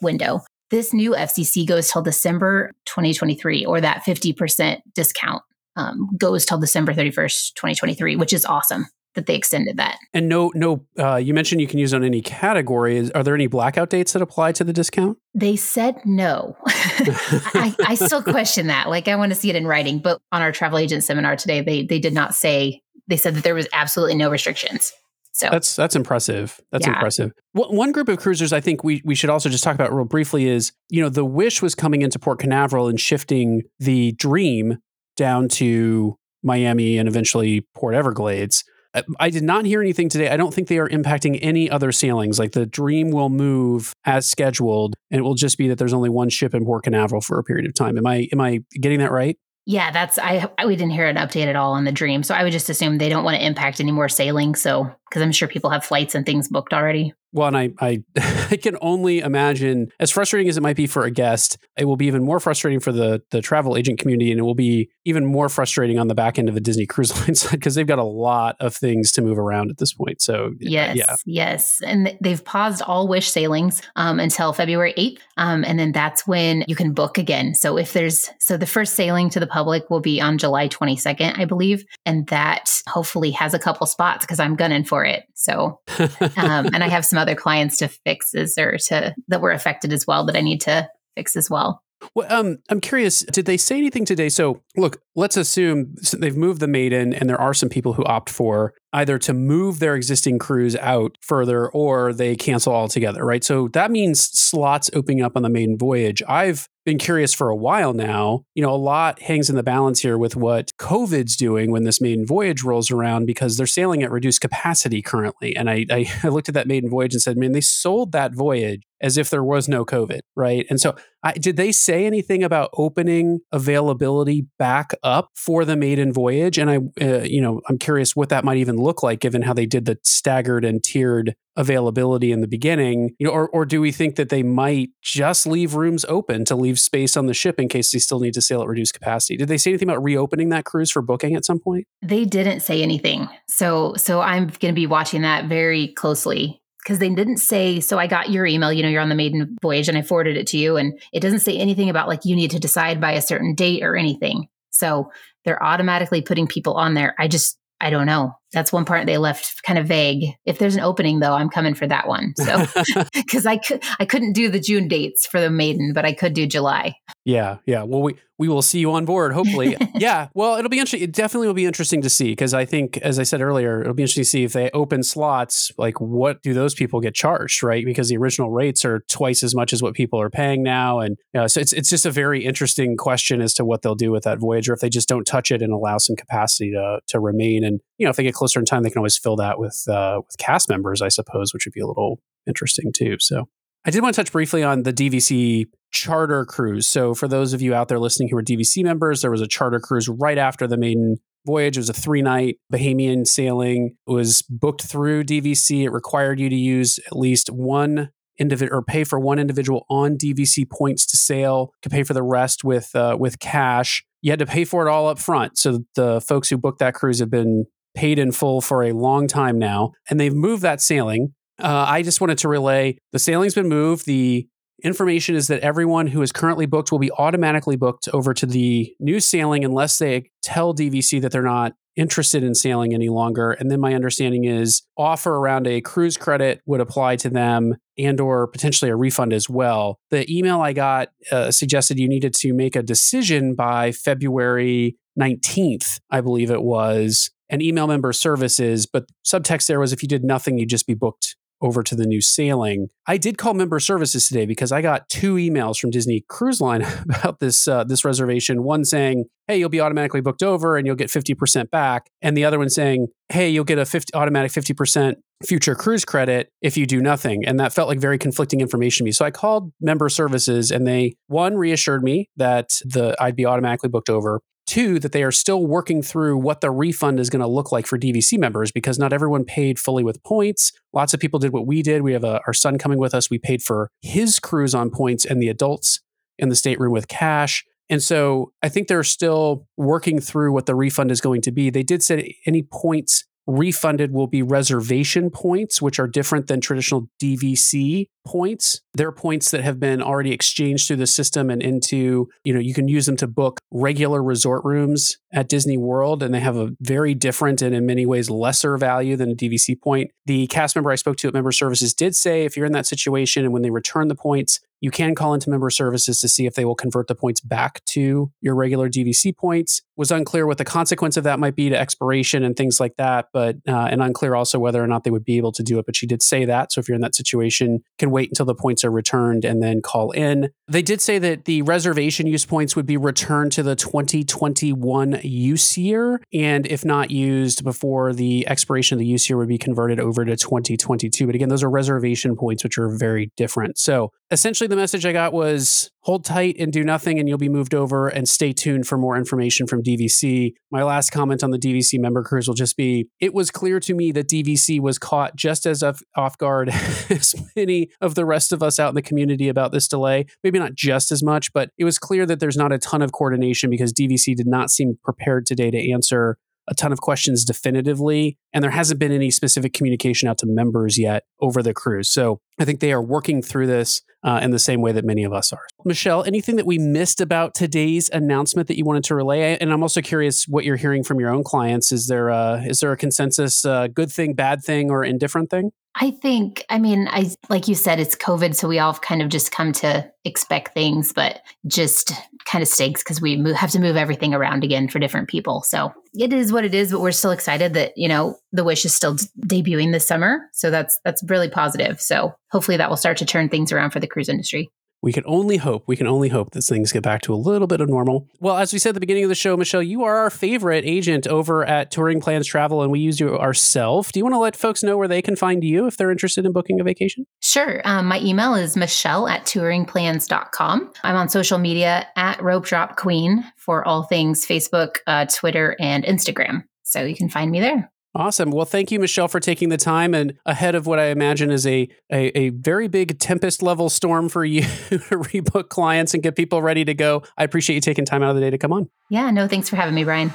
window. 0.02 0.40
This 0.70 0.94
new 0.94 1.12
FCC 1.12 1.66
goes 1.66 1.90
till 1.90 2.02
December 2.02 2.72
2023, 2.86 3.64
or 3.66 3.80
that 3.80 4.04
50% 4.04 4.78
discount 4.94 5.42
um, 5.74 6.08
goes 6.16 6.46
till 6.46 6.58
December 6.58 6.94
31st, 6.94 7.54
2023, 7.54 8.14
which 8.14 8.32
is 8.32 8.44
awesome 8.44 8.86
that 9.14 9.26
they 9.26 9.34
extended 9.34 9.76
that. 9.76 9.98
And 10.14 10.28
no, 10.28 10.52
no, 10.54 10.84
uh, 10.98 11.16
you 11.16 11.34
mentioned 11.34 11.60
you 11.60 11.66
can 11.66 11.78
use 11.78 11.92
on 11.92 12.04
any 12.04 12.22
category. 12.22 13.10
Are 13.12 13.22
there 13.22 13.34
any 13.34 13.48
blackout 13.48 13.90
dates 13.90 14.12
that 14.12 14.22
apply 14.22 14.52
to 14.52 14.64
the 14.64 14.72
discount? 14.72 15.18
They 15.34 15.56
said 15.56 16.00
no. 16.04 16.56
I, 16.66 17.74
I, 17.86 17.94
still 17.94 18.22
question 18.22 18.68
that. 18.68 18.88
Like, 18.88 19.08
I 19.08 19.16
want 19.16 19.32
to 19.32 19.38
see 19.38 19.50
it 19.50 19.56
in 19.56 19.66
writing. 19.66 19.98
But 19.98 20.20
on 20.32 20.42
our 20.42 20.52
travel 20.52 20.78
agent 20.78 21.04
seminar 21.04 21.36
today, 21.36 21.60
they 21.60 21.84
they 21.84 21.98
did 21.98 22.14
not 22.14 22.34
say. 22.34 22.82
They 23.08 23.16
said 23.16 23.34
that 23.34 23.42
there 23.42 23.56
was 23.56 23.66
absolutely 23.72 24.14
no 24.14 24.30
restrictions. 24.30 24.92
So 25.32 25.48
that's 25.50 25.74
that's 25.74 25.96
impressive. 25.96 26.60
That's 26.70 26.86
yeah. 26.86 26.94
impressive. 26.94 27.32
One 27.52 27.92
group 27.92 28.08
of 28.08 28.18
cruisers 28.18 28.52
I 28.52 28.60
think 28.60 28.84
we 28.84 29.00
we 29.04 29.14
should 29.14 29.30
also 29.30 29.48
just 29.48 29.64
talk 29.64 29.74
about 29.74 29.92
real 29.92 30.04
briefly 30.04 30.46
is 30.48 30.72
you 30.88 31.02
know 31.02 31.08
the 31.08 31.24
Wish 31.24 31.62
was 31.62 31.74
coming 31.74 32.02
into 32.02 32.18
Port 32.18 32.40
Canaveral 32.40 32.88
and 32.88 33.00
shifting 33.00 33.62
the 33.78 34.12
Dream 34.12 34.78
down 35.16 35.48
to 35.48 36.16
Miami 36.42 36.98
and 36.98 37.08
eventually 37.08 37.66
Port 37.74 37.94
Everglades. 37.94 38.64
Uh, 38.94 39.02
I 39.18 39.30
did 39.30 39.42
not 39.42 39.64
hear 39.64 39.80
anything 39.80 40.08
today. 40.08 40.30
I 40.30 40.36
don't 40.36 40.52
think 40.52 40.68
they 40.68 40.78
are 40.78 40.88
impacting 40.88 41.38
any 41.42 41.70
other 41.70 41.92
sailings. 41.92 42.38
Like 42.38 42.52
the 42.52 42.66
Dream 42.66 43.10
will 43.10 43.28
move 43.28 43.94
as 44.04 44.26
scheduled, 44.26 44.96
and 45.10 45.18
it 45.18 45.22
will 45.22 45.34
just 45.34 45.58
be 45.58 45.68
that 45.68 45.78
there's 45.78 45.92
only 45.92 46.08
one 46.08 46.28
ship 46.28 46.54
in 46.54 46.64
Port 46.64 46.84
Canaveral 46.84 47.20
for 47.20 47.38
a 47.38 47.44
period 47.44 47.66
of 47.66 47.74
time. 47.74 47.96
Am 47.96 48.06
I 48.06 48.28
am 48.32 48.40
I 48.40 48.62
getting 48.80 48.98
that 48.98 49.12
right? 49.12 49.38
Yeah, 49.66 49.90
that's 49.92 50.18
I. 50.18 50.48
We 50.66 50.74
didn't 50.74 50.92
hear 50.92 51.06
an 51.06 51.16
update 51.16 51.46
at 51.46 51.56
all 51.56 51.74
on 51.74 51.84
the 51.84 51.92
Dream, 51.92 52.22
so 52.22 52.34
I 52.34 52.42
would 52.42 52.52
just 52.52 52.70
assume 52.70 52.98
they 52.98 53.08
don't 53.08 53.24
want 53.24 53.36
to 53.36 53.44
impact 53.44 53.80
any 53.80 53.92
more 53.92 54.08
sailing. 54.08 54.54
So 54.54 54.90
because 55.10 55.22
I'm 55.22 55.32
sure 55.32 55.48
people 55.48 55.70
have 55.70 55.84
flights 55.84 56.14
and 56.14 56.24
things 56.24 56.48
booked 56.48 56.72
already. 56.72 57.12
Well, 57.32 57.48
and 57.48 57.56
I, 57.56 57.70
I, 57.80 58.02
I 58.50 58.56
can 58.56 58.76
only 58.80 59.20
imagine, 59.20 59.88
as 60.00 60.10
frustrating 60.10 60.48
as 60.48 60.56
it 60.56 60.62
might 60.62 60.76
be 60.76 60.86
for 60.86 61.04
a 61.04 61.10
guest, 61.10 61.58
it 61.76 61.84
will 61.84 61.96
be 61.96 62.06
even 62.06 62.24
more 62.24 62.40
frustrating 62.40 62.80
for 62.80 62.92
the 62.92 63.22
the 63.30 63.40
travel 63.40 63.76
agent 63.76 63.98
community, 63.98 64.30
and 64.30 64.40
it 64.40 64.42
will 64.42 64.54
be 64.54 64.90
even 65.04 65.24
more 65.24 65.48
frustrating 65.48 65.98
on 65.98 66.08
the 66.08 66.14
back 66.14 66.38
end 66.38 66.48
of 66.48 66.54
the 66.54 66.60
Disney 66.60 66.86
Cruise 66.86 67.14
Line 67.20 67.34
side 67.34 67.52
because 67.52 67.74
they've 67.74 67.86
got 67.86 67.98
a 67.98 68.04
lot 68.04 68.56
of 68.60 68.74
things 68.74 69.12
to 69.12 69.22
move 69.22 69.38
around 69.38 69.70
at 69.70 69.78
this 69.78 69.92
point. 69.92 70.20
So 70.20 70.52
yes, 70.58 70.96
yeah. 70.96 71.16
yes, 71.24 71.80
and 71.86 72.16
they've 72.20 72.44
paused 72.44 72.82
all 72.82 73.06
Wish 73.06 73.30
sailings 73.30 73.82
um, 73.96 74.18
until 74.18 74.52
February 74.52 74.94
eighth, 74.96 75.22
um, 75.36 75.64
and 75.64 75.78
then 75.78 75.92
that's 75.92 76.26
when 76.26 76.64
you 76.66 76.74
can 76.74 76.92
book 76.92 77.16
again. 77.16 77.54
So 77.54 77.76
if 77.76 77.92
there's 77.92 78.30
so 78.40 78.56
the 78.56 78.66
first 78.66 78.94
sailing 78.94 79.30
to 79.30 79.40
the 79.40 79.46
public 79.46 79.88
will 79.88 80.00
be 80.00 80.20
on 80.20 80.38
July 80.38 80.66
twenty 80.66 80.96
second, 80.96 81.36
I 81.36 81.44
believe, 81.44 81.84
and 82.04 82.26
that 82.28 82.82
hopefully 82.88 83.30
has 83.32 83.54
a 83.54 83.58
couple 83.58 83.86
spots 83.86 84.26
because 84.26 84.40
I'm 84.40 84.56
gunning 84.56 84.84
for 84.84 84.99
it. 85.04 85.24
So, 85.34 85.80
um, 85.98 86.66
and 86.72 86.82
I 86.82 86.88
have 86.88 87.04
some 87.04 87.18
other 87.18 87.34
clients 87.34 87.78
to 87.78 87.88
fixes 87.88 88.56
or 88.58 88.76
to 88.88 89.14
that 89.28 89.40
were 89.40 89.52
affected 89.52 89.92
as 89.92 90.06
well 90.06 90.24
that 90.26 90.36
I 90.36 90.40
need 90.40 90.60
to 90.62 90.88
fix 91.16 91.36
as 91.36 91.50
well. 91.50 91.82
Well, 92.14 92.32
um, 92.32 92.58
I'm 92.70 92.80
curious. 92.80 93.20
Did 93.20 93.44
they 93.44 93.58
say 93.58 93.76
anything 93.76 94.04
today? 94.04 94.30
So, 94.30 94.62
look, 94.76 95.02
let's 95.14 95.36
assume 95.36 95.94
they've 96.18 96.36
moved 96.36 96.60
the 96.60 96.66
maiden, 96.66 97.12
and 97.12 97.28
there 97.28 97.40
are 97.40 97.52
some 97.52 97.68
people 97.68 97.92
who 97.92 98.04
opt 98.04 98.30
for 98.30 98.72
either 98.92 99.18
to 99.18 99.34
move 99.34 99.78
their 99.78 99.94
existing 99.94 100.38
cruise 100.38 100.76
out 100.76 101.18
further 101.20 101.68
or 101.68 102.12
they 102.12 102.36
cancel 102.36 102.74
altogether, 102.74 103.24
right? 103.24 103.44
So 103.44 103.68
that 103.68 103.90
means 103.90 104.20
slots 104.20 104.90
opening 104.94 105.22
up 105.22 105.36
on 105.36 105.42
the 105.42 105.50
maiden 105.50 105.76
voyage. 105.76 106.22
I've 106.26 106.68
been 106.84 106.98
curious 106.98 107.34
for 107.34 107.48
a 107.48 107.56
while 107.56 107.92
now. 107.92 108.44
You 108.54 108.62
know, 108.62 108.72
a 108.72 108.76
lot 108.76 109.20
hangs 109.22 109.50
in 109.50 109.56
the 109.56 109.62
balance 109.62 110.00
here 110.00 110.16
with 110.16 110.36
what 110.36 110.70
COVID's 110.78 111.36
doing 111.36 111.70
when 111.70 111.84
this 111.84 112.00
maiden 112.00 112.26
voyage 112.26 112.62
rolls 112.62 112.90
around 112.90 113.26
because 113.26 113.56
they're 113.56 113.66
sailing 113.66 114.02
at 114.02 114.10
reduced 114.10 114.40
capacity 114.40 115.02
currently. 115.02 115.54
And 115.54 115.68
I, 115.68 115.86
I, 115.90 116.08
looked 116.28 116.48
at 116.48 116.54
that 116.54 116.66
maiden 116.66 116.90
voyage 116.90 117.14
and 117.14 117.22
said, 117.22 117.36
man, 117.36 117.52
they 117.52 117.60
sold 117.60 118.12
that 118.12 118.34
voyage 118.34 118.82
as 119.00 119.16
if 119.16 119.30
there 119.30 119.44
was 119.44 119.68
no 119.68 119.84
COVID, 119.84 120.20
right? 120.36 120.66
And 120.70 120.80
so, 120.80 120.94
I, 121.22 121.32
did 121.32 121.56
they 121.56 121.70
say 121.70 122.06
anything 122.06 122.42
about 122.42 122.70
opening 122.74 123.40
availability 123.52 124.46
back 124.58 124.92
up 125.02 125.30
for 125.36 125.64
the 125.64 125.76
maiden 125.76 126.12
voyage? 126.12 126.56
And 126.56 126.70
I, 126.70 126.78
uh, 127.00 127.22
you 127.22 127.42
know, 127.42 127.60
I'm 127.68 127.78
curious 127.78 128.16
what 128.16 128.30
that 128.30 128.44
might 128.44 128.56
even 128.56 128.76
look 128.76 129.02
like, 129.02 129.20
given 129.20 129.42
how 129.42 129.52
they 129.52 129.66
did 129.66 129.84
the 129.84 129.98
staggered 130.02 130.64
and 130.64 130.82
tiered 130.82 131.34
availability 131.56 132.32
in 132.32 132.40
the 132.40 132.48
beginning. 132.48 133.10
You 133.18 133.26
know, 133.26 133.32
or 133.32 133.48
or 133.50 133.66
do 133.66 133.80
we 133.80 133.92
think 133.92 134.16
that 134.16 134.30
they 134.30 134.42
might 134.42 134.90
just 135.02 135.46
leave 135.46 135.74
rooms 135.74 136.04
open 136.06 136.44
to 136.46 136.56
leave 136.56 136.80
space 136.80 137.16
on 137.16 137.26
the 137.26 137.34
ship 137.34 137.60
in 137.60 137.68
case 137.68 137.90
they 137.90 137.98
still 137.98 138.20
need 138.20 138.34
to 138.34 138.42
sail 138.42 138.62
at 138.62 138.68
reduced 138.68 138.94
capacity? 138.94 139.36
Did 139.36 139.48
they 139.48 139.58
say 139.58 139.70
anything 139.70 139.88
about 139.88 140.02
reopening 140.02 140.48
that 140.50 140.64
cruise 140.64 140.90
for 140.90 141.02
booking 141.02 141.34
at 141.34 141.44
some 141.44 141.58
point? 141.58 141.86
They 142.02 142.24
didn't 142.24 142.60
say 142.60 142.82
anything. 142.82 143.28
So 143.48 143.94
so 143.96 144.20
I'm 144.20 144.46
going 144.46 144.72
to 144.74 144.80
be 144.80 144.86
watching 144.86 145.22
that 145.22 145.46
very 145.46 145.88
closely 145.88 146.59
because 146.82 146.98
they 146.98 147.08
didn't 147.08 147.38
say 147.38 147.80
so 147.80 147.98
i 147.98 148.06
got 148.06 148.30
your 148.30 148.46
email 148.46 148.72
you 148.72 148.82
know 148.82 148.88
you're 148.88 149.02
on 149.02 149.08
the 149.08 149.14
maiden 149.14 149.56
voyage 149.62 149.88
and 149.88 149.98
i 149.98 150.02
forwarded 150.02 150.36
it 150.36 150.46
to 150.48 150.58
you. 150.58 150.76
And 150.76 151.00
it 151.12 151.20
doesn't 151.20 151.40
say 151.40 151.56
anything 151.56 151.88
about 151.88 152.08
like 152.08 152.24
you 152.24 152.34
need 152.34 152.50
to 152.50 152.58
decide 152.58 153.00
by 153.00 153.12
a 153.12 153.22
certain 153.22 153.54
date 153.54 153.82
or 153.82 153.96
anything. 153.96 154.48
So 154.70 155.10
they're 155.44 155.62
automatically 155.62 156.22
putting 156.22 156.46
people 156.46 156.74
on 156.74 156.94
there. 156.94 157.14
I 157.18 157.28
just 157.28 157.58
i 157.80 157.90
don't 157.90 158.06
know 158.06 158.34
that's 158.52 158.72
one 158.72 158.84
part 158.84 159.06
they 159.06 159.18
left 159.18 159.62
kind 159.62 159.78
of 159.78 159.86
vague 159.86 160.34
if 160.44 160.58
there's 160.58 160.74
an 160.74 160.82
opening 160.82 161.20
though 161.20 161.34
i'm 161.34 161.48
coming 161.48 161.74
for 161.74 161.86
that 161.86 162.06
one 162.06 162.32
so 162.36 162.66
because 163.14 163.46
i 163.46 163.56
could 163.56 163.82
i 163.98 164.04
couldn't 164.04 164.32
do 164.32 164.48
the 164.48 164.60
june 164.60 164.88
dates 164.88 165.26
for 165.26 165.40
the 165.40 165.50
maiden 165.50 165.92
but 165.92 166.04
i 166.04 166.12
could 166.12 166.34
do 166.34 166.46
july 166.46 166.94
yeah 167.24 167.58
yeah 167.66 167.82
well 167.82 168.02
we 168.02 168.14
we 168.40 168.48
will 168.48 168.62
see 168.62 168.78
you 168.78 168.90
on 168.92 169.04
board, 169.04 169.34
hopefully. 169.34 169.76
yeah. 169.96 170.28
Well, 170.32 170.56
it'll 170.56 170.70
be 170.70 170.78
interesting. 170.78 171.02
It 171.02 171.12
definitely 171.12 171.46
will 171.46 171.52
be 171.52 171.66
interesting 171.66 172.00
to 172.00 172.08
see 172.08 172.30
because 172.30 172.54
I 172.54 172.64
think, 172.64 172.96
as 172.96 173.18
I 173.18 173.22
said 173.22 173.42
earlier, 173.42 173.82
it'll 173.82 173.92
be 173.92 174.02
interesting 174.02 174.24
to 174.24 174.30
see 174.30 174.44
if 174.44 174.54
they 174.54 174.70
open 174.70 175.02
slots, 175.02 175.70
like 175.76 176.00
what 176.00 176.42
do 176.42 176.54
those 176.54 176.72
people 176.72 177.00
get 177.00 177.14
charged, 177.14 177.62
right? 177.62 177.84
Because 177.84 178.08
the 178.08 178.16
original 178.16 178.50
rates 178.50 178.82
are 178.82 179.00
twice 179.10 179.42
as 179.42 179.54
much 179.54 179.74
as 179.74 179.82
what 179.82 179.92
people 179.92 180.18
are 180.18 180.30
paying 180.30 180.62
now. 180.62 181.00
And 181.00 181.18
you 181.34 181.40
know, 181.42 181.48
so 181.48 181.60
it's, 181.60 181.74
it's 181.74 181.90
just 181.90 182.06
a 182.06 182.10
very 182.10 182.42
interesting 182.42 182.96
question 182.96 183.42
as 183.42 183.52
to 183.54 183.64
what 183.66 183.82
they'll 183.82 183.94
do 183.94 184.10
with 184.10 184.24
that 184.24 184.38
Voyager 184.38 184.72
if 184.72 184.80
they 184.80 184.88
just 184.88 185.06
don't 185.06 185.26
touch 185.26 185.50
it 185.50 185.60
and 185.60 185.70
allow 185.70 185.98
some 185.98 186.16
capacity 186.16 186.70
to, 186.70 187.00
to 187.08 187.20
remain. 187.20 187.62
And, 187.62 187.80
you 187.98 188.06
know, 188.06 188.10
if 188.10 188.16
they 188.16 188.22
get 188.22 188.32
closer 188.40 188.58
in 188.58 188.64
time, 188.64 188.82
they 188.82 188.90
can 188.90 188.98
always 188.98 189.18
fill 189.18 189.36
that 189.36 189.58
with, 189.58 189.84
uh, 189.88 190.20
with 190.26 190.36
cast 190.38 190.68
members, 190.68 191.02
I 191.02 191.08
suppose, 191.08 191.54
which 191.54 191.66
would 191.66 191.72
be 191.72 191.80
a 191.80 191.86
little 191.86 192.20
interesting 192.46 192.92
too. 192.92 193.16
So 193.20 193.48
I 193.84 193.90
did 193.90 194.02
want 194.02 194.14
to 194.14 194.20
touch 194.20 194.32
briefly 194.32 194.62
on 194.62 194.82
the 194.82 194.92
DVC 194.92 195.66
charter 195.90 196.44
cruise. 196.44 196.86
So, 196.86 197.14
for 197.14 197.26
those 197.26 197.52
of 197.52 197.62
you 197.62 197.74
out 197.74 197.88
there 197.88 197.98
listening 197.98 198.28
who 198.28 198.36
are 198.36 198.42
DVC 198.42 198.84
members, 198.84 199.22
there 199.22 199.30
was 199.30 199.40
a 199.40 199.46
charter 199.46 199.80
cruise 199.80 200.08
right 200.08 200.36
after 200.36 200.66
the 200.66 200.76
maiden 200.76 201.16
voyage. 201.46 201.76
It 201.76 201.80
was 201.80 201.88
a 201.88 201.94
three 201.94 202.20
night 202.20 202.58
Bahamian 202.72 203.26
sailing. 203.26 203.96
It 204.06 204.12
was 204.12 204.42
booked 204.42 204.82
through 204.82 205.24
DVC. 205.24 205.84
It 205.84 205.90
required 205.90 206.38
you 206.40 206.50
to 206.50 206.56
use 206.56 206.98
at 207.06 207.16
least 207.16 207.48
one 207.48 208.10
individual 208.38 208.78
or 208.78 208.82
pay 208.82 209.04
for 209.04 209.18
one 209.18 209.38
individual 209.38 209.86
on 209.88 210.16
DVC 210.16 210.68
points 210.68 211.06
to 211.06 211.16
sail. 211.16 211.72
Could 211.82 211.92
pay 211.92 212.02
for 212.02 212.14
the 212.14 212.22
rest 212.22 212.64
with 212.64 212.94
uh, 212.94 213.16
with 213.18 213.38
cash. 213.38 214.04
You 214.20 214.30
had 214.30 214.40
to 214.40 214.46
pay 214.46 214.66
for 214.66 214.86
it 214.86 214.90
all 214.90 215.08
up 215.08 215.18
front. 215.18 215.56
So 215.56 215.84
the 215.94 216.20
folks 216.20 216.50
who 216.50 216.58
booked 216.58 216.80
that 216.80 216.94
cruise 216.94 217.20
have 217.20 217.30
been 217.30 217.64
paid 217.94 218.18
in 218.18 218.32
full 218.32 218.60
for 218.60 218.82
a 218.82 218.92
long 218.92 219.26
time 219.26 219.58
now, 219.58 219.92
and 220.08 220.18
they've 220.18 220.34
moved 220.34 220.62
that 220.62 220.80
sailing. 220.80 221.34
Uh, 221.58 221.84
I 221.88 222.02
just 222.02 222.20
wanted 222.20 222.38
to 222.38 222.48
relay 222.48 222.98
the 223.12 223.18
sailing's 223.18 223.54
been 223.54 223.68
moved. 223.68 224.06
The 224.06 224.46
information 224.82 225.34
is 225.34 225.48
that 225.48 225.60
everyone 225.60 226.06
who 226.06 226.22
is 226.22 226.32
currently 226.32 226.66
booked 226.66 226.90
will 226.90 226.98
be 226.98 227.10
automatically 227.12 227.76
booked 227.76 228.08
over 228.12 228.32
to 228.34 228.46
the 228.46 228.94
new 228.98 229.20
sailing 229.20 229.64
unless 229.64 229.98
they 229.98 230.30
tell 230.42 230.74
DVC 230.74 231.20
that 231.20 231.32
they're 231.32 231.42
not 231.42 231.74
interested 231.96 232.42
in 232.42 232.54
sailing 232.54 232.94
any 232.94 233.08
longer. 233.08 233.52
And 233.52 233.70
then 233.70 233.80
my 233.80 233.94
understanding 233.94 234.44
is 234.44 234.82
offer 234.96 235.36
around 235.36 235.66
a 235.66 235.80
cruise 235.80 236.16
credit 236.16 236.62
would 236.64 236.80
apply 236.80 237.16
to 237.16 237.28
them 237.28 237.74
and 237.98 238.20
or 238.20 238.46
potentially 238.46 238.90
a 238.90 238.96
refund 238.96 239.32
as 239.32 239.48
well. 239.50 239.98
The 240.10 240.30
email 240.34 240.60
i 240.60 240.72
got 240.72 241.08
uh, 241.30 241.50
suggested 241.50 241.98
you 241.98 242.08
needed 242.08 242.32
to 242.34 242.52
make 242.52 242.76
a 242.76 242.82
decision 242.82 243.54
by 243.54 243.92
february 243.92 244.96
19th 245.18 246.00
i 246.10 246.20
believe 246.20 246.50
it 246.50 246.62
was 246.62 247.30
and 247.50 247.62
email 247.62 247.86
member 247.86 248.12
services 248.12 248.86
but 248.86 249.04
subtext 249.26 249.66
there 249.66 249.80
was 249.80 249.92
if 249.92 250.02
you 250.02 250.08
did 250.08 250.24
nothing 250.24 250.58
you'd 250.58 250.68
just 250.68 250.86
be 250.86 250.94
booked 250.94 251.36
over 251.62 251.82
to 251.82 251.94
the 251.94 252.06
new 252.06 252.20
sailing. 252.20 252.88
I 253.06 253.16
did 253.16 253.38
call 253.38 253.54
member 253.54 253.80
services 253.80 254.26
today 254.26 254.46
because 254.46 254.72
I 254.72 254.82
got 254.82 255.08
two 255.08 255.34
emails 255.34 255.78
from 255.78 255.90
Disney 255.90 256.24
Cruise 256.28 256.60
Line 256.60 256.82
about 257.04 257.40
this 257.40 257.68
uh, 257.68 257.84
this 257.84 258.04
reservation. 258.04 258.62
One 258.62 258.84
saying, 258.84 259.26
"Hey, 259.46 259.58
you'll 259.58 259.68
be 259.68 259.80
automatically 259.80 260.20
booked 260.20 260.42
over 260.42 260.76
and 260.76 260.86
you'll 260.86 260.96
get 260.96 261.10
50% 261.10 261.70
back," 261.70 262.10
and 262.22 262.36
the 262.36 262.44
other 262.44 262.58
one 262.58 262.70
saying, 262.70 263.08
"Hey, 263.28 263.50
you'll 263.50 263.64
get 263.64 263.78
a 263.78 263.84
50, 263.84 264.14
automatic 264.14 264.52
50% 264.52 265.14
future 265.44 265.74
cruise 265.74 266.04
credit 266.04 266.50
if 266.62 266.76
you 266.76 266.86
do 266.86 267.00
nothing." 267.00 267.44
And 267.46 267.60
that 267.60 267.72
felt 267.72 267.88
like 267.88 267.98
very 267.98 268.18
conflicting 268.18 268.60
information 268.60 269.04
to 269.04 269.08
me. 269.08 269.12
So 269.12 269.24
I 269.24 269.30
called 269.30 269.72
member 269.80 270.08
services 270.08 270.70
and 270.70 270.86
they 270.86 271.14
one 271.26 271.56
reassured 271.56 272.02
me 272.02 272.28
that 272.36 272.80
the 272.84 273.14
I'd 273.20 273.36
be 273.36 273.46
automatically 273.46 273.88
booked 273.88 274.10
over. 274.10 274.40
Two, 274.70 275.00
that 275.00 275.10
they 275.10 275.24
are 275.24 275.32
still 275.32 275.66
working 275.66 276.00
through 276.00 276.38
what 276.38 276.60
the 276.60 276.70
refund 276.70 277.18
is 277.18 277.28
going 277.28 277.40
to 277.40 277.48
look 277.48 277.72
like 277.72 277.88
for 277.88 277.98
DVC 277.98 278.38
members 278.38 278.70
because 278.70 279.00
not 279.00 279.12
everyone 279.12 279.44
paid 279.44 279.80
fully 279.80 280.04
with 280.04 280.22
points. 280.22 280.70
Lots 280.92 281.12
of 281.12 281.18
people 281.18 281.40
did 281.40 281.52
what 281.52 281.66
we 281.66 281.82
did. 281.82 282.02
We 282.02 282.12
have 282.12 282.22
a, 282.22 282.40
our 282.46 282.52
son 282.52 282.78
coming 282.78 283.00
with 283.00 283.12
us. 283.12 283.28
We 283.28 283.38
paid 283.38 283.64
for 283.64 283.90
his 284.00 284.38
cruise 284.38 284.72
on 284.72 284.90
points 284.90 285.24
and 285.24 285.42
the 285.42 285.48
adults 285.48 285.98
in 286.38 286.50
the 286.50 286.54
stateroom 286.54 286.92
with 286.92 287.08
cash. 287.08 287.64
And 287.88 288.00
so 288.00 288.52
I 288.62 288.68
think 288.68 288.86
they're 288.86 289.02
still 289.02 289.66
working 289.76 290.20
through 290.20 290.52
what 290.52 290.66
the 290.66 290.76
refund 290.76 291.10
is 291.10 291.20
going 291.20 291.40
to 291.40 291.50
be. 291.50 291.70
They 291.70 291.82
did 291.82 292.00
say 292.00 292.36
any 292.46 292.62
points 292.62 293.24
refunded 293.50 294.12
will 294.12 294.26
be 294.26 294.42
reservation 294.42 295.30
points, 295.30 295.82
which 295.82 295.98
are 295.98 296.06
different 296.06 296.46
than 296.46 296.60
traditional 296.60 297.08
DVC 297.22 298.06
points. 298.26 298.80
They're 298.94 299.12
points 299.12 299.50
that 299.50 299.62
have 299.62 299.80
been 299.80 300.02
already 300.02 300.32
exchanged 300.32 300.86
through 300.86 300.96
the 300.96 301.06
system 301.06 301.50
and 301.50 301.62
into, 301.62 302.28
you 302.44 302.52
know, 302.52 302.60
you 302.60 302.74
can 302.74 302.86
use 302.86 303.06
them 303.06 303.16
to 303.16 303.26
book 303.26 303.58
regular 303.70 304.22
resort 304.22 304.64
rooms 304.64 305.18
at 305.32 305.48
Disney 305.48 305.78
World. 305.78 306.22
And 306.22 306.34
they 306.34 306.40
have 306.40 306.56
a 306.56 306.70
very 306.80 307.14
different 307.14 307.62
and 307.62 307.74
in 307.74 307.86
many 307.86 308.06
ways 308.06 308.30
lesser 308.30 308.76
value 308.76 309.16
than 309.16 309.30
a 309.30 309.34
DVC 309.34 309.80
point. 309.80 310.10
The 310.26 310.46
cast 310.48 310.76
member 310.76 310.90
I 310.90 310.96
spoke 310.96 311.16
to 311.18 311.28
at 311.28 311.34
Member 311.34 311.52
Services 311.52 311.94
did 311.94 312.14
say 312.14 312.44
if 312.44 312.56
you're 312.56 312.66
in 312.66 312.72
that 312.72 312.86
situation 312.86 313.44
and 313.44 313.52
when 313.52 313.62
they 313.62 313.70
return 313.70 314.08
the 314.08 314.14
points, 314.14 314.60
you 314.80 314.90
can 314.90 315.14
call 315.14 315.34
into 315.34 315.50
member 315.50 315.70
services 315.70 316.20
to 316.20 316.28
see 316.28 316.46
if 316.46 316.54
they 316.54 316.64
will 316.64 316.74
convert 316.74 317.06
the 317.06 317.14
points 317.14 317.40
back 317.40 317.84
to 317.86 318.30
your 318.40 318.54
regular 318.54 318.88
DVC 318.88 319.36
points. 319.36 319.82
Was 319.96 320.10
unclear 320.10 320.46
what 320.46 320.56
the 320.56 320.64
consequence 320.64 321.18
of 321.18 321.24
that 321.24 321.38
might 321.38 321.54
be 321.54 321.68
to 321.68 321.78
expiration 321.78 322.42
and 322.42 322.56
things 322.56 322.80
like 322.80 322.96
that, 322.96 323.26
but 323.34 323.56
uh, 323.68 323.88
and 323.90 324.02
unclear 324.02 324.34
also 324.34 324.58
whether 324.58 324.82
or 324.82 324.86
not 324.86 325.04
they 325.04 325.10
would 325.10 325.24
be 325.24 325.36
able 325.36 325.52
to 325.52 325.62
do 325.62 325.78
it. 325.78 325.84
But 325.84 325.94
she 325.94 326.06
did 326.06 326.22
say 326.22 326.46
that. 326.46 326.72
So 326.72 326.80
if 326.80 326.88
you're 326.88 326.94
in 326.94 327.02
that 327.02 327.14
situation, 327.14 327.80
can 327.98 328.10
wait 328.10 328.30
until 328.30 328.46
the 328.46 328.54
points 328.54 328.82
are 328.82 328.90
returned 328.90 329.44
and 329.44 329.62
then 329.62 329.82
call 329.82 330.10
in. 330.12 330.50
They 330.68 330.80
did 330.80 331.02
say 331.02 331.18
that 331.18 331.44
the 331.44 331.60
reservation 331.62 332.26
use 332.26 332.46
points 332.46 332.74
would 332.76 332.86
be 332.86 332.96
returned 332.96 333.52
to 333.52 333.62
the 333.62 333.76
2021 333.76 335.20
use 335.22 335.76
year, 335.76 336.22
and 336.32 336.66
if 336.66 336.82
not 336.82 337.10
used 337.10 337.62
before 337.62 338.14
the 338.14 338.48
expiration 338.48 338.96
of 338.96 339.00
the 339.00 339.06
use 339.06 339.28
year, 339.28 339.36
would 339.36 339.48
be 339.48 339.58
converted 339.58 340.00
over 340.00 340.24
to 340.24 340.34
2022. 340.34 341.26
But 341.26 341.34
again, 341.34 341.50
those 341.50 341.62
are 341.62 341.68
reservation 341.68 342.36
points, 342.36 342.64
which 342.64 342.78
are 342.78 342.88
very 342.88 343.32
different. 343.36 343.76
So 343.76 344.12
essentially 344.30 344.68
the 344.70 344.76
message 344.76 345.04
I 345.04 345.12
got 345.12 345.32
was 345.32 345.90
hold 346.02 346.24
tight 346.24 346.56
and 346.58 346.72
do 346.72 346.82
nothing, 346.82 347.18
and 347.18 347.28
you'll 347.28 347.38
be 347.38 347.48
moved 347.48 347.74
over. 347.74 348.08
And 348.08 348.28
stay 348.28 348.52
tuned 348.52 348.86
for 348.86 348.96
more 348.96 349.16
information 349.16 349.66
from 349.66 349.82
DVC. 349.82 350.52
My 350.70 350.82
last 350.82 351.10
comment 351.10 351.42
on 351.42 351.50
the 351.50 351.58
DVC 351.58 351.98
member 351.98 352.22
cruise 352.22 352.46
will 352.48 352.54
just 352.54 352.76
be 352.76 353.08
it 353.20 353.34
was 353.34 353.50
clear 353.50 353.80
to 353.80 353.94
me 353.94 354.12
that 354.12 354.28
DVC 354.28 354.80
was 354.80 354.98
caught 354.98 355.36
just 355.36 355.66
as 355.66 355.82
off 355.82 356.38
guard 356.38 356.68
as 357.10 357.34
many 357.56 357.90
of 358.00 358.14
the 358.14 358.24
rest 358.24 358.52
of 358.52 358.62
us 358.62 358.78
out 358.78 358.88
in 358.88 358.94
the 358.94 359.02
community 359.02 359.48
about 359.48 359.72
this 359.72 359.88
delay. 359.88 360.26
Maybe 360.42 360.58
not 360.58 360.74
just 360.74 361.12
as 361.12 361.22
much, 361.22 361.52
but 361.52 361.70
it 361.76 361.84
was 361.84 361.98
clear 361.98 362.24
that 362.26 362.40
there's 362.40 362.56
not 362.56 362.72
a 362.72 362.78
ton 362.78 363.02
of 363.02 363.12
coordination 363.12 363.70
because 363.70 363.92
DVC 363.92 364.36
did 364.36 364.46
not 364.46 364.70
seem 364.70 364.98
prepared 365.02 365.46
today 365.46 365.70
to 365.70 365.92
answer 365.92 366.38
a 366.70 366.74
ton 366.74 366.92
of 366.92 367.00
questions 367.00 367.44
definitively, 367.44 368.38
and 368.52 368.62
there 368.62 368.70
hasn't 368.70 369.00
been 369.00 369.12
any 369.12 369.30
specific 369.30 369.74
communication 369.74 370.28
out 370.28 370.38
to 370.38 370.46
members 370.46 370.98
yet 370.98 371.24
over 371.40 371.62
the 371.62 371.74
cruise. 371.74 372.08
So 372.10 372.40
I 372.58 372.64
think 372.64 372.80
they 372.80 372.92
are 372.92 373.02
working 373.02 373.42
through 373.42 373.66
this 373.66 374.02
uh, 374.22 374.40
in 374.42 374.50
the 374.52 374.58
same 374.58 374.80
way 374.80 374.92
that 374.92 375.04
many 375.04 375.24
of 375.24 375.32
us 375.32 375.52
are. 375.52 375.66
Michelle, 375.84 376.24
anything 376.24 376.56
that 376.56 376.66
we 376.66 376.78
missed 376.78 377.20
about 377.20 377.54
today's 377.54 378.08
announcement 378.10 378.68
that 378.68 378.76
you 378.76 378.84
wanted 378.84 379.04
to 379.04 379.14
relay? 379.14 379.56
And 379.58 379.72
I'm 379.72 379.82
also 379.82 380.00
curious 380.00 380.46
what 380.46 380.64
you're 380.64 380.76
hearing 380.76 381.02
from 381.02 381.20
your 381.20 381.30
own 381.30 381.44
clients. 381.44 381.92
Is 381.92 382.06
there 382.06 382.28
a, 382.28 382.62
is 382.66 382.80
there 382.80 382.92
a 382.92 382.96
consensus, 382.96 383.64
uh, 383.64 383.88
good 383.88 384.10
thing, 384.10 384.34
bad 384.34 384.62
thing, 384.62 384.90
or 384.90 385.04
indifferent 385.04 385.50
thing? 385.50 385.72
I 385.96 386.12
think, 386.12 386.64
I 386.70 386.78
mean, 386.78 387.08
I 387.10 387.30
like 387.48 387.66
you 387.66 387.74
said, 387.74 387.98
it's 387.98 388.14
COVID, 388.14 388.54
so 388.54 388.68
we 388.68 388.78
all 388.78 388.94
kind 388.94 389.22
of 389.22 389.28
just 389.28 389.50
come 389.50 389.72
to 389.72 390.08
expect 390.24 390.72
things, 390.72 391.12
but 391.12 391.40
just 391.66 392.12
kind 392.44 392.62
of 392.62 392.68
stinks 392.68 393.02
because 393.02 393.20
we 393.20 393.36
move, 393.36 393.56
have 393.56 393.72
to 393.72 393.80
move 393.80 393.96
everything 393.96 394.32
around 394.32 394.62
again 394.62 394.88
for 394.88 395.00
different 395.00 395.28
people. 395.28 395.62
So 395.62 395.92
it 396.14 396.32
is 396.32 396.52
what 396.52 396.64
it 396.64 396.74
is, 396.74 396.92
but 396.92 397.00
we're 397.00 397.10
still 397.10 397.32
excited 397.32 397.74
that 397.74 397.92
you 397.96 398.06
know 398.06 398.36
the 398.52 398.62
Wish 398.62 398.84
is 398.84 398.94
still 398.94 399.16
debuting 399.40 399.90
this 399.90 400.06
summer, 400.06 400.48
so 400.52 400.70
that's 400.70 401.00
that's 401.04 401.24
really 401.28 401.50
positive. 401.50 402.00
So 402.00 402.34
hopefully 402.52 402.76
that 402.76 402.88
will 402.88 402.96
start 402.96 403.16
to 403.18 403.26
turn 403.26 403.48
things 403.48 403.72
around 403.72 403.90
for 403.90 403.98
the 403.98 404.06
cruise 404.06 404.28
industry 404.28 404.70
we 405.02 405.12
can 405.12 405.24
only 405.26 405.56
hope, 405.56 405.84
we 405.86 405.96
can 405.96 406.06
only 406.06 406.28
hope 406.28 406.50
that 406.50 406.62
things 406.62 406.92
get 406.92 407.02
back 407.02 407.22
to 407.22 407.34
a 407.34 407.36
little 407.36 407.66
bit 407.66 407.80
of 407.80 407.88
normal. 407.88 408.28
Well, 408.40 408.56
as 408.56 408.72
we 408.72 408.78
said 408.78 408.90
at 408.90 408.94
the 408.94 409.00
beginning 409.00 409.24
of 409.24 409.28
the 409.28 409.34
show, 409.34 409.56
Michelle, 409.56 409.82
you 409.82 410.04
are 410.04 410.16
our 410.16 410.30
favorite 410.30 410.84
agent 410.84 411.26
over 411.26 411.64
at 411.64 411.90
Touring 411.90 412.20
Plans 412.20 412.46
Travel, 412.46 412.82
and 412.82 412.92
we 412.92 413.00
use 413.00 413.18
you 413.18 413.38
ourselves. 413.38 414.12
Do 414.12 414.20
you 414.20 414.24
want 414.24 414.34
to 414.34 414.38
let 414.38 414.56
folks 414.56 414.82
know 414.82 414.96
where 414.96 415.08
they 415.08 415.22
can 415.22 415.36
find 415.36 415.64
you 415.64 415.86
if 415.86 415.96
they're 415.96 416.10
interested 416.10 416.44
in 416.44 416.52
booking 416.52 416.80
a 416.80 416.84
vacation? 416.84 417.26
Sure. 417.40 417.80
Um, 417.84 418.06
my 418.06 418.20
email 418.20 418.54
is 418.54 418.76
michelle 418.76 419.28
at 419.28 419.44
touringplans.com. 419.44 420.92
I'm 421.02 421.16
on 421.16 421.28
social 421.28 421.58
media 421.58 422.06
at 422.16 422.42
Rope 422.42 422.66
Drop 422.66 422.96
Queen 422.96 423.44
for 423.56 423.86
all 423.86 424.02
things 424.04 424.46
Facebook, 424.46 424.96
uh, 425.06 425.26
Twitter, 425.26 425.76
and 425.80 426.04
Instagram. 426.04 426.64
So 426.82 427.04
you 427.04 427.16
can 427.16 427.28
find 427.28 427.50
me 427.50 427.60
there. 427.60 427.90
Awesome. 428.14 428.50
Well, 428.50 428.64
thank 428.64 428.90
you, 428.90 428.98
Michelle, 428.98 429.28
for 429.28 429.38
taking 429.38 429.68
the 429.68 429.76
time 429.76 430.14
and 430.14 430.34
ahead 430.44 430.74
of 430.74 430.86
what 430.86 430.98
I 430.98 431.06
imagine 431.06 431.50
is 431.50 431.64
a, 431.64 431.88
a, 432.10 432.36
a 432.36 432.48
very 432.50 432.88
big 432.88 433.20
tempest 433.20 433.62
level 433.62 433.88
storm 433.88 434.28
for 434.28 434.44
you 434.44 434.62
to 434.88 434.98
rebook 434.98 435.68
clients 435.68 436.12
and 436.14 436.22
get 436.22 436.34
people 436.34 436.60
ready 436.60 436.84
to 436.84 436.94
go. 436.94 437.22
I 437.38 437.44
appreciate 437.44 437.76
you 437.76 437.80
taking 437.80 438.04
time 438.04 438.22
out 438.22 438.30
of 438.30 438.36
the 438.36 438.42
day 438.42 438.50
to 438.50 438.58
come 438.58 438.72
on. 438.72 438.90
Yeah, 439.10 439.30
no, 439.30 439.46
thanks 439.46 439.68
for 439.68 439.76
having 439.76 439.94
me, 439.94 440.04
Brian. 440.04 440.30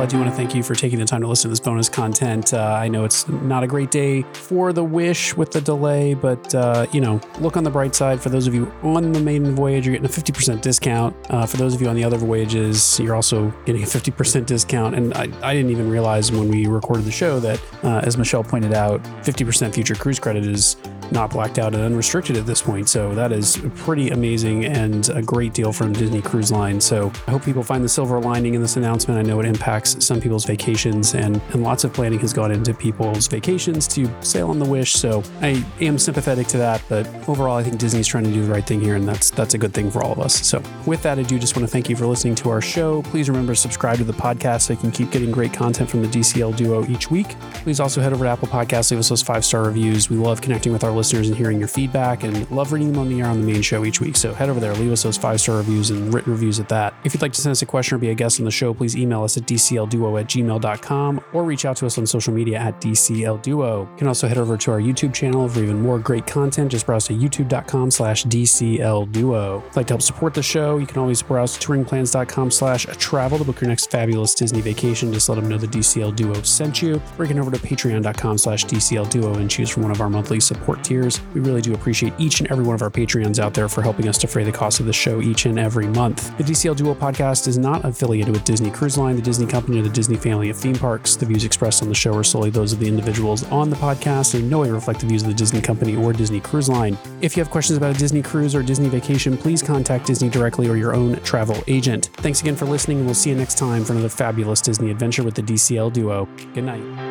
I 0.00 0.06
do 0.06 0.16
want 0.16 0.30
to 0.30 0.36
thank 0.36 0.54
you 0.54 0.62
for 0.62 0.74
taking 0.74 0.98
the 0.98 1.04
time 1.04 1.20
to 1.20 1.26
listen 1.26 1.48
to 1.48 1.50
this 1.50 1.60
bonus 1.60 1.88
content. 1.88 2.54
Uh, 2.54 2.78
I 2.80 2.88
know 2.88 3.04
it's 3.04 3.28
not 3.28 3.62
a 3.62 3.66
great 3.66 3.90
day 3.90 4.22
for 4.32 4.72
the 4.72 4.82
Wish 4.82 5.36
with 5.36 5.50
the 5.50 5.60
delay, 5.60 6.14
but 6.14 6.54
uh, 6.54 6.86
you 6.90 7.02
know, 7.02 7.20
look 7.38 7.56
on 7.56 7.64
the 7.64 7.70
bright 7.70 7.94
side. 7.94 8.20
For 8.20 8.30
those 8.30 8.46
of 8.46 8.54
you 8.54 8.72
on 8.82 9.12
the 9.12 9.20
maiden 9.20 9.54
voyage, 9.54 9.86
you're 9.86 9.94
getting 9.94 10.06
a 10.06 10.08
50% 10.08 10.62
discount. 10.62 11.14
Uh, 11.28 11.44
for 11.44 11.58
those 11.58 11.74
of 11.74 11.82
you 11.82 11.88
on 11.88 11.96
the 11.96 12.04
other 12.04 12.16
voyages, 12.16 12.98
you're 12.98 13.14
also 13.14 13.50
getting 13.66 13.82
a 13.82 13.86
50% 13.86 14.46
discount. 14.46 14.94
And 14.94 15.12
I, 15.14 15.28
I 15.42 15.54
didn't 15.54 15.70
even 15.70 15.90
realize 15.90 16.32
when 16.32 16.48
we 16.48 16.66
recorded 16.66 17.04
the 17.04 17.12
show 17.12 17.38
that, 17.40 17.60
uh, 17.82 17.98
as 17.98 18.16
Michelle 18.16 18.42
pointed 18.42 18.72
out, 18.72 19.02
50% 19.24 19.74
future 19.74 19.94
cruise 19.94 20.18
credit 20.18 20.46
is 20.46 20.76
not 21.12 21.30
blacked 21.30 21.58
out 21.58 21.74
and 21.74 21.82
unrestricted 21.82 22.36
at 22.36 22.46
this 22.46 22.62
point. 22.62 22.88
So 22.88 23.14
that 23.14 23.32
is 23.32 23.60
pretty 23.76 24.10
amazing 24.10 24.64
and 24.64 25.08
a 25.10 25.22
great 25.22 25.52
deal 25.52 25.72
from 25.72 25.92
Disney 25.92 26.22
Cruise 26.22 26.50
Line. 26.50 26.80
So 26.80 27.12
I 27.26 27.32
hope 27.32 27.44
people 27.44 27.62
find 27.62 27.84
the 27.84 27.88
silver 27.88 28.20
lining 28.20 28.54
in 28.54 28.62
this 28.62 28.76
announcement. 28.76 29.18
I 29.18 29.22
know 29.22 29.40
it 29.40 29.46
impacts 29.46 30.04
some 30.04 30.20
people's 30.20 30.44
vacations 30.44 31.14
and, 31.14 31.40
and 31.52 31.62
lots 31.62 31.84
of 31.84 31.92
planning 31.92 32.18
has 32.20 32.32
gone 32.32 32.50
into 32.50 32.74
people's 32.74 33.26
vacations 33.26 33.86
to 33.88 34.08
sail 34.22 34.50
on 34.50 34.58
the 34.58 34.70
Wish. 34.70 34.92
So 34.92 35.22
I 35.42 35.64
am 35.80 35.98
sympathetic 35.98 36.46
to 36.48 36.58
that, 36.58 36.82
but 36.88 37.06
overall, 37.28 37.56
I 37.56 37.62
think 37.62 37.78
Disney's 37.78 38.06
trying 38.06 38.24
to 38.24 38.30
do 38.30 38.44
the 38.46 38.52
right 38.52 38.64
thing 38.64 38.80
here, 38.80 38.94
and 38.94 39.06
that's 39.06 39.30
that's 39.30 39.54
a 39.54 39.58
good 39.58 39.74
thing 39.74 39.90
for 39.90 40.02
all 40.02 40.12
of 40.12 40.20
us. 40.20 40.46
So 40.46 40.62
with 40.86 41.02
that, 41.02 41.18
I 41.18 41.22
do 41.22 41.38
just 41.38 41.56
want 41.56 41.66
to 41.66 41.72
thank 41.72 41.88
you 41.88 41.96
for 41.96 42.06
listening 42.06 42.34
to 42.36 42.50
our 42.50 42.60
show. 42.60 43.02
Please 43.02 43.28
remember 43.28 43.52
to 43.54 43.60
subscribe 43.60 43.98
to 43.98 44.04
the 44.04 44.12
podcast 44.12 44.62
so 44.62 44.74
you 44.74 44.78
can 44.78 44.90
keep 44.90 45.10
getting 45.10 45.30
great 45.30 45.52
content 45.52 45.90
from 45.90 46.02
the 46.02 46.08
DCL 46.08 46.56
duo 46.56 46.86
each 46.86 47.10
week. 47.10 47.36
Please 47.64 47.80
also 47.80 48.00
head 48.00 48.12
over 48.12 48.24
to 48.24 48.30
Apple 48.30 48.48
Podcasts, 48.48 48.90
leave 48.90 49.00
us 49.00 49.08
those 49.08 49.22
five 49.22 49.44
star 49.44 49.64
reviews. 49.64 50.08
We 50.08 50.16
love 50.16 50.40
connecting 50.40 50.72
with 50.72 50.84
our 50.84 50.92
listeners 51.00 51.28
and 51.28 51.36
hearing 51.36 51.58
your 51.58 51.68
feedback 51.68 52.24
and 52.24 52.48
love 52.50 52.72
reading 52.72 52.92
them 52.92 53.00
on 53.00 53.08
the 53.08 53.20
air 53.20 53.26
on 53.26 53.40
the 53.40 53.46
main 53.46 53.62
show 53.62 53.86
each 53.86 54.02
week. 54.02 54.16
So 54.16 54.34
head 54.34 54.50
over 54.50 54.60
there, 54.60 54.74
leave 54.74 54.92
us 54.92 55.02
those 55.02 55.16
five 55.16 55.40
star 55.40 55.56
reviews 55.56 55.88
and 55.88 56.12
written 56.12 56.30
reviews 56.30 56.60
at 56.60 56.68
that. 56.68 56.92
If 57.04 57.14
you'd 57.14 57.22
like 57.22 57.32
to 57.32 57.40
send 57.40 57.52
us 57.52 57.62
a 57.62 57.66
question 57.66 57.96
or 57.96 57.98
be 57.98 58.10
a 58.10 58.14
guest 58.14 58.38
on 58.38 58.44
the 58.44 58.50
show, 58.50 58.74
please 58.74 58.94
email 58.94 59.22
us 59.22 59.38
at 59.38 59.44
dclduo 59.44 60.20
at 60.20 60.26
gmail.com 60.26 61.24
or 61.32 61.42
reach 61.42 61.64
out 61.64 61.78
to 61.78 61.86
us 61.86 61.96
on 61.96 62.06
social 62.06 62.34
media 62.34 62.58
at 62.58 62.78
dclduo. 62.82 63.90
You 63.90 63.96
can 63.96 64.08
also 64.08 64.28
head 64.28 64.36
over 64.36 64.58
to 64.58 64.70
our 64.72 64.80
YouTube 64.80 65.14
channel 65.14 65.48
for 65.48 65.60
even 65.60 65.80
more 65.80 65.98
great 65.98 66.26
content. 66.26 66.70
Just 66.70 66.84
browse 66.84 67.06
to 67.06 67.14
youtube.com 67.14 67.90
slash 67.90 68.24
dclduo. 68.26 69.58
If 69.58 69.64
you'd 69.64 69.76
like 69.76 69.86
to 69.86 69.94
help 69.94 70.02
support 70.02 70.34
the 70.34 70.42
show, 70.42 70.76
you 70.76 70.86
can 70.86 70.98
always 70.98 71.22
browse 71.22 71.56
to 71.56 71.66
touringplans.com 71.66 72.50
slash 72.50 72.84
travel 72.98 73.38
to 73.38 73.44
book 73.44 73.62
your 73.62 73.68
next 73.68 73.90
fabulous 73.90 74.34
Disney 74.34 74.60
vacation. 74.60 75.12
Just 75.12 75.30
let 75.30 75.36
them 75.36 75.48
know 75.48 75.56
the 75.56 75.66
DCL 75.66 76.16
Duo 76.16 76.42
sent 76.42 76.82
you. 76.82 77.00
Can 77.30 77.38
over 77.38 77.52
to 77.52 77.58
patreon.com 77.58 78.38
slash 78.38 78.64
DCL 78.64 79.08
Duo 79.08 79.34
and 79.34 79.48
choose 79.48 79.70
from 79.70 79.84
one 79.84 79.92
of 79.92 80.00
our 80.00 80.10
monthly 80.10 80.40
support 80.40 80.82
tiers 80.82 80.89
tiers. 80.90 81.20
We 81.34 81.40
really 81.40 81.62
do 81.62 81.72
appreciate 81.72 82.12
each 82.18 82.40
and 82.40 82.50
every 82.50 82.64
one 82.64 82.74
of 82.74 82.82
our 82.82 82.90
Patreons 82.90 83.38
out 83.38 83.54
there 83.54 83.68
for 83.68 83.80
helping 83.80 84.08
us 84.08 84.18
defray 84.18 84.42
the 84.42 84.52
cost 84.52 84.80
of 84.80 84.86
the 84.86 84.92
show 84.92 85.20
each 85.22 85.46
and 85.46 85.58
every 85.58 85.86
month. 85.86 86.36
The 86.36 86.44
DCL 86.44 86.76
Duo 86.76 86.94
podcast 86.94 87.46
is 87.46 87.56
not 87.56 87.84
affiliated 87.84 88.34
with 88.34 88.44
Disney 88.44 88.70
Cruise 88.70 88.98
Line, 88.98 89.14
the 89.14 89.22
Disney 89.22 89.46
Company, 89.46 89.78
or 89.78 89.82
the 89.82 89.88
Disney 89.88 90.16
family 90.16 90.50
of 90.50 90.56
theme 90.56 90.74
parks. 90.74 91.14
The 91.14 91.26
views 91.26 91.44
expressed 91.44 91.82
on 91.82 91.88
the 91.88 91.94
show 91.94 92.16
are 92.16 92.24
solely 92.24 92.50
those 92.50 92.72
of 92.72 92.80
the 92.80 92.88
individuals 92.88 93.44
on 93.50 93.70
the 93.70 93.76
podcast 93.76 94.34
and 94.34 94.42
in 94.42 94.50
no 94.50 94.60
way 94.60 94.70
reflect 94.70 95.00
the 95.00 95.06
views 95.06 95.22
of 95.22 95.28
the 95.28 95.34
Disney 95.34 95.60
Company 95.60 95.94
or 95.94 96.12
Disney 96.12 96.40
Cruise 96.40 96.68
Line. 96.68 96.98
If 97.20 97.36
you 97.36 97.42
have 97.42 97.50
questions 97.52 97.76
about 97.76 97.94
a 97.94 97.98
Disney 97.98 98.22
cruise 98.22 98.54
or 98.54 98.62
Disney 98.62 98.88
vacation, 98.88 99.36
please 99.36 99.62
contact 99.62 100.06
Disney 100.06 100.28
directly 100.28 100.68
or 100.68 100.76
your 100.76 100.94
own 100.94 101.20
travel 101.20 101.56
agent. 101.68 102.10
Thanks 102.14 102.40
again 102.40 102.56
for 102.56 102.66
listening, 102.66 102.98
and 102.98 103.06
we'll 103.06 103.14
see 103.14 103.30
you 103.30 103.36
next 103.36 103.58
time 103.58 103.84
for 103.84 103.92
another 103.92 104.08
fabulous 104.08 104.60
Disney 104.60 104.90
adventure 104.90 105.22
with 105.22 105.34
the 105.34 105.42
DCL 105.42 105.92
Duo. 105.92 106.26
Good 106.54 106.64
night. 106.64 107.09